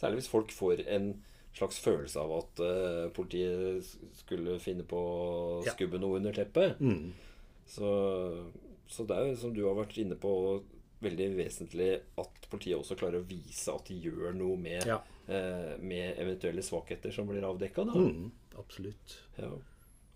Særlig 0.00 0.22
hvis 0.22 0.32
folk 0.32 0.54
får 0.56 0.82
en 0.90 1.12
slags 1.52 1.78
følelse 1.84 2.16
av 2.16 2.30
at 2.32 2.60
uh, 2.64 3.10
politiet 3.12 3.84
skulle 4.16 4.54
finne 4.58 4.86
på 4.88 4.96
å 4.96 5.58
skubbe 5.66 6.00
noe 6.00 6.16
under 6.16 6.32
teppet. 6.32 6.80
Mm. 6.80 7.12
Så, 7.68 7.90
så, 8.88 9.04
det 9.04 9.18
er 9.18 9.28
jo, 9.28 9.34
som 9.38 9.52
du 9.52 9.60
har 9.66 9.76
vært 9.76 9.98
inne 10.00 10.16
på, 10.18 10.32
veldig 11.02 11.28
vesentlig 11.36 11.90
at 12.20 12.48
politiet 12.52 12.78
også 12.78 12.96
klarer 12.98 13.22
å 13.22 13.28
vise 13.28 13.72
at 13.72 13.88
de 13.88 13.98
gjør 14.06 14.34
noe 14.36 14.56
med, 14.60 14.86
ja. 14.88 15.00
eh, 15.26 15.74
med 15.82 16.18
eventuelle 16.22 16.64
svakheter 16.64 17.14
som 17.14 17.28
blir 17.30 17.44
avdekka. 17.46 17.84
Mm, 17.90 18.30
absolutt. 18.62 19.18
Ja. 19.36 19.52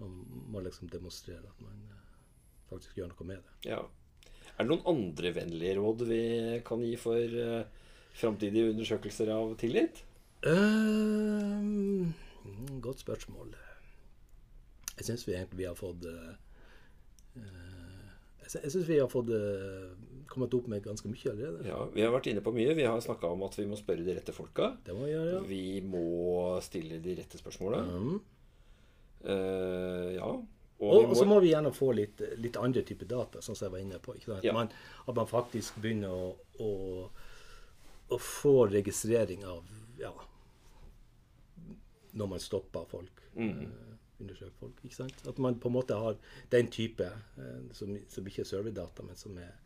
Man 0.01 0.19
må 0.53 0.63
liksom 0.65 0.91
demonstrere 0.93 1.45
at 1.47 1.63
man 1.65 1.79
eh, 1.91 2.03
faktisk 2.71 2.99
gjør 3.01 3.13
noe 3.15 3.29
med 3.29 3.41
det. 3.41 3.73
Ja. 3.73 3.85
Er 4.57 4.65
det 4.65 4.71
noen 4.71 4.87
andre 4.89 5.33
vennlige 5.37 5.77
råd 5.77 6.07
vi 6.09 6.23
kan 6.65 6.85
gi 6.85 6.95
for 7.01 7.39
eh, 7.47 7.87
framtidige 8.17 8.73
undersøkelser 8.73 9.33
av 9.35 9.57
tillit? 9.61 10.03
Um, 10.47 12.15
godt 12.81 13.01
spørsmål. 13.05 13.57
Jeg 14.97 15.09
syns 15.09 15.27
vi 15.29 15.35
egentlig 15.35 15.59
vi 15.59 15.69
har 15.69 15.77
fått 15.77 16.07
uh, 16.09 16.35
Jeg 18.55 18.71
syns 18.73 18.89
vi 18.89 19.01
har 19.01 19.11
fått 19.13 19.33
uh, 19.33 19.93
kommet 20.29 20.55
opp 20.55 20.67
med 20.71 20.85
ganske 20.85 21.11
mye 21.11 21.31
allerede. 21.33 21.67
Ja, 21.69 21.81
Vi 21.95 22.05
har 22.05 22.13
vært 22.15 22.29
inne 22.31 22.43
på 22.45 22.53
mye. 22.55 22.75
Vi 22.77 22.87
har 22.87 23.01
snakka 23.03 23.31
om 23.35 23.45
at 23.47 23.59
vi 23.59 23.67
må 23.69 23.79
spørre 23.79 24.05
de 24.07 24.17
rette 24.17 24.35
folka. 24.37 24.73
Det 24.85 24.95
må 24.97 25.07
Vi 25.07 25.15
gjøre, 25.15 25.33
ja. 25.37 25.41
Vi 25.47 25.65
må 25.87 26.07
stille 26.65 27.01
de 27.03 27.17
rette 27.21 27.41
spørsmåla. 27.41 27.83
Mm. 27.87 28.19
Uh, 29.27 30.11
ja. 30.17 30.29
Og, 30.77 30.93
og, 30.93 31.07
og, 31.09 31.17
så 31.17 31.25
må 31.25 31.39
vi 31.41 31.55
gjerne 31.55 31.73
få 31.73 31.89
litt, 31.97 32.21
litt 32.37 32.57
andre 32.61 32.83
typer 32.85 33.09
data, 33.09 33.41
sånn 33.41 33.57
som 33.57 33.67
jeg 33.67 33.73
var 33.73 33.85
inne 33.85 34.01
på. 34.03 34.13
At, 34.37 34.45
ja. 34.45 34.53
man, 34.53 34.69
at, 35.07 35.15
man, 35.17 35.29
faktisk 35.31 35.79
begynner 35.81 36.13
å, 36.13 36.27
å, 36.61 36.73
å 38.13 38.19
få 38.21 38.67
registrering 38.69 39.47
av 39.49 39.65
ja, 39.97 40.13
når 42.13 42.33
man 42.35 42.45
stopper 42.45 42.85
folk. 42.91 43.25
Mm. 43.41 43.71
Undersøker 44.21 44.53
folk. 44.61 44.85
ikke 44.85 44.99
sant? 44.99 45.25
At 45.29 45.41
man 45.41 45.57
på 45.61 45.73
en 45.73 45.77
måte 45.79 45.97
har 45.97 46.21
den 46.53 46.69
type 46.73 47.09
uh, 47.09 47.73
som, 47.77 47.97
som 48.13 48.29
ikke 48.29 48.45
er 48.45 48.51
serverdata, 48.53 49.05
men 49.09 49.17
som 49.17 49.41
er 49.41 49.57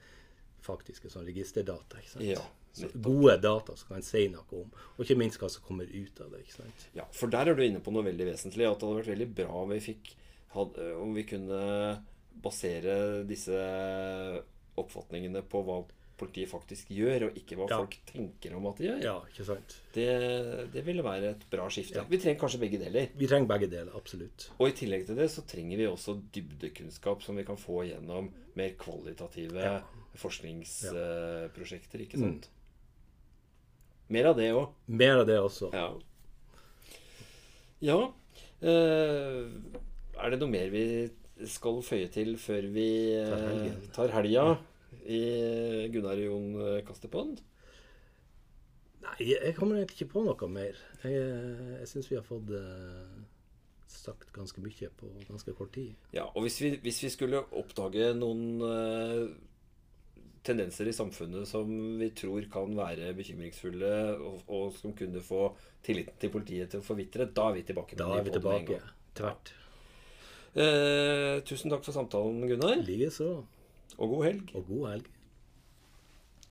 faktiske 0.62 1.10
sånn 1.12 1.26
registerdata. 1.28 1.98
ikke 2.00 2.12
sant? 2.14 2.24
Ja, 2.24 2.88
gode 3.02 3.34
data 3.42 3.74
som 3.76 3.88
kan 3.96 4.02
si 4.06 4.28
noe 4.30 4.44
om, 4.62 4.70
og 4.96 5.00
ikke 5.04 5.16
minst 5.18 5.40
hva 5.42 5.48
som 5.50 5.62
kommer 5.66 5.84
ut 5.90 6.20
av 6.20 6.30
det. 6.30 6.44
ikke 6.44 6.58
sant? 6.62 6.86
Ja, 6.94 7.04
For 7.12 7.26
der 7.32 7.50
er 7.50 7.54
du 7.58 7.62
inne 7.66 7.80
på 7.82 7.92
noe 7.92 8.04
veldig 8.06 8.28
vesentlig. 8.30 8.68
At 8.70 8.78
det 8.80 8.88
hadde 8.88 9.00
vært 9.02 9.12
veldig 9.14 9.30
bra 9.40 9.62
om 9.64 9.72
vi, 9.74 9.80
fikk, 9.80 10.12
hadde, 10.54 10.92
om 11.02 11.14
vi 11.14 11.24
kunne 11.24 12.04
basere 12.40 13.24
disse 13.26 13.58
oppfatningene 14.80 15.42
på 15.50 15.62
hva 15.66 15.80
politiet 16.20 16.50
faktisk 16.52 16.90
gjør, 16.92 17.28
og 17.30 17.36
ikke 17.40 17.56
hva 17.56 17.66
Ja. 17.70 17.78
folk 17.80 17.94
tenker 18.06 18.54
om 18.54 18.66
at 18.68 18.76
de 18.76 18.84
gjør. 18.90 19.02
Ja, 19.02 19.14
ikke 19.24 19.44
sant? 19.48 19.76
Det, 19.94 20.06
det 20.72 20.82
ville 20.84 21.02
være 21.02 21.30
et 21.30 21.46
bra 21.50 21.64
skifte. 21.72 21.96
Ja. 21.96 22.04
Vi 22.04 22.18
trenger 22.20 22.40
kanskje 22.42 22.60
begge 22.60 22.78
deler. 22.82 23.08
Vi 23.16 23.26
trenger 23.26 23.48
begge 23.48 23.70
deler, 23.72 23.92
absolutt. 23.96 24.50
Og 24.58 24.68
i 24.68 24.72
tillegg 24.76 25.06
til 25.08 25.16
det 25.16 25.30
så 25.32 25.40
trenger 25.48 25.80
vi 25.80 25.86
også 25.88 26.18
dybdekunnskap 26.36 27.22
som 27.24 27.36
vi 27.40 27.44
kan 27.48 27.56
få 27.56 27.86
gjennom 27.88 28.28
mer 28.54 28.76
kvalitative 28.76 29.64
Ja. 29.64 29.80
Forskningsprosjekter. 30.18 32.02
Ikke 32.06 32.18
sant? 32.20 32.48
Mer 34.10 34.30
av 34.32 34.38
det 34.40 34.48
òg. 34.56 34.72
Mer 34.90 35.20
av 35.22 35.26
det 35.28 35.38
også. 35.38 35.70
Ja. 35.76 35.88
ja. 37.86 37.98
Eh, 38.60 39.44
er 40.20 40.32
det 40.34 40.40
noe 40.42 40.50
mer 40.52 40.72
vi 40.74 40.84
skal 41.48 41.78
føye 41.86 42.10
til 42.12 42.34
før 42.40 42.66
vi 42.74 42.88
Tar 43.16 43.38
eh, 43.38 43.46
helgen. 43.54 43.78
tar 43.96 44.10
helga 44.16 44.46
i 45.06 45.20
Gunnar 45.94 46.18
Jon 46.20 46.50
Kastepond? 46.84 47.38
Nei, 49.00 49.16
jeg 49.30 49.54
kommer 49.56 49.78
egentlig 49.78 50.02
ikke 50.02 50.12
på 50.18 50.24
noe 50.26 50.48
mer. 50.52 50.76
Jeg, 51.06 51.22
jeg 51.80 51.88
syns 51.88 52.10
vi 52.10 52.18
har 52.18 52.26
fått 52.26 52.50
eh, 52.52 53.14
sagt 53.90 54.28
ganske 54.36 54.60
mye 54.62 54.90
på 54.98 55.08
ganske 55.30 55.54
kort 55.56 55.72
tid. 55.78 55.94
Ja, 56.12 56.26
og 56.34 56.44
hvis 56.44 56.58
vi, 56.60 56.74
hvis 56.82 57.00
vi 57.06 57.12
skulle 57.14 57.40
oppdage 57.56 58.10
noen 58.18 58.58
tendenser 60.46 60.88
i 60.88 60.94
samfunnet 60.96 61.48
som 61.48 61.68
vi 62.00 62.10
tror 62.16 62.46
kan 62.52 62.72
være 62.76 63.12
bekymringsfulle, 63.18 63.92
og, 64.16 64.42
og 64.48 64.72
som 64.76 64.94
kunne 64.96 65.22
få 65.24 65.50
tilliten 65.84 66.16
til 66.20 66.32
politiet 66.32 66.72
til 66.72 66.82
å 66.82 66.86
forvitre, 66.86 67.28
da 67.36 67.50
er 67.50 67.58
vi 67.58 67.64
tilbake. 67.68 67.98
Da 68.00 68.10
er 68.16 68.26
vi 68.26 68.34
tilbake. 68.34 68.80
Tvert. 69.20 69.54
Eh, 70.50 71.36
tusen 71.46 71.70
takk 71.70 71.84
for 71.86 71.94
samtalen, 71.94 72.42
Gunnar, 72.50 72.80
Likeså. 72.86 73.30
og 73.98 74.14
god 74.16 74.24
helg. 74.26 74.54
Og 74.56 74.66
god 74.72 74.86
helg. 74.94 75.10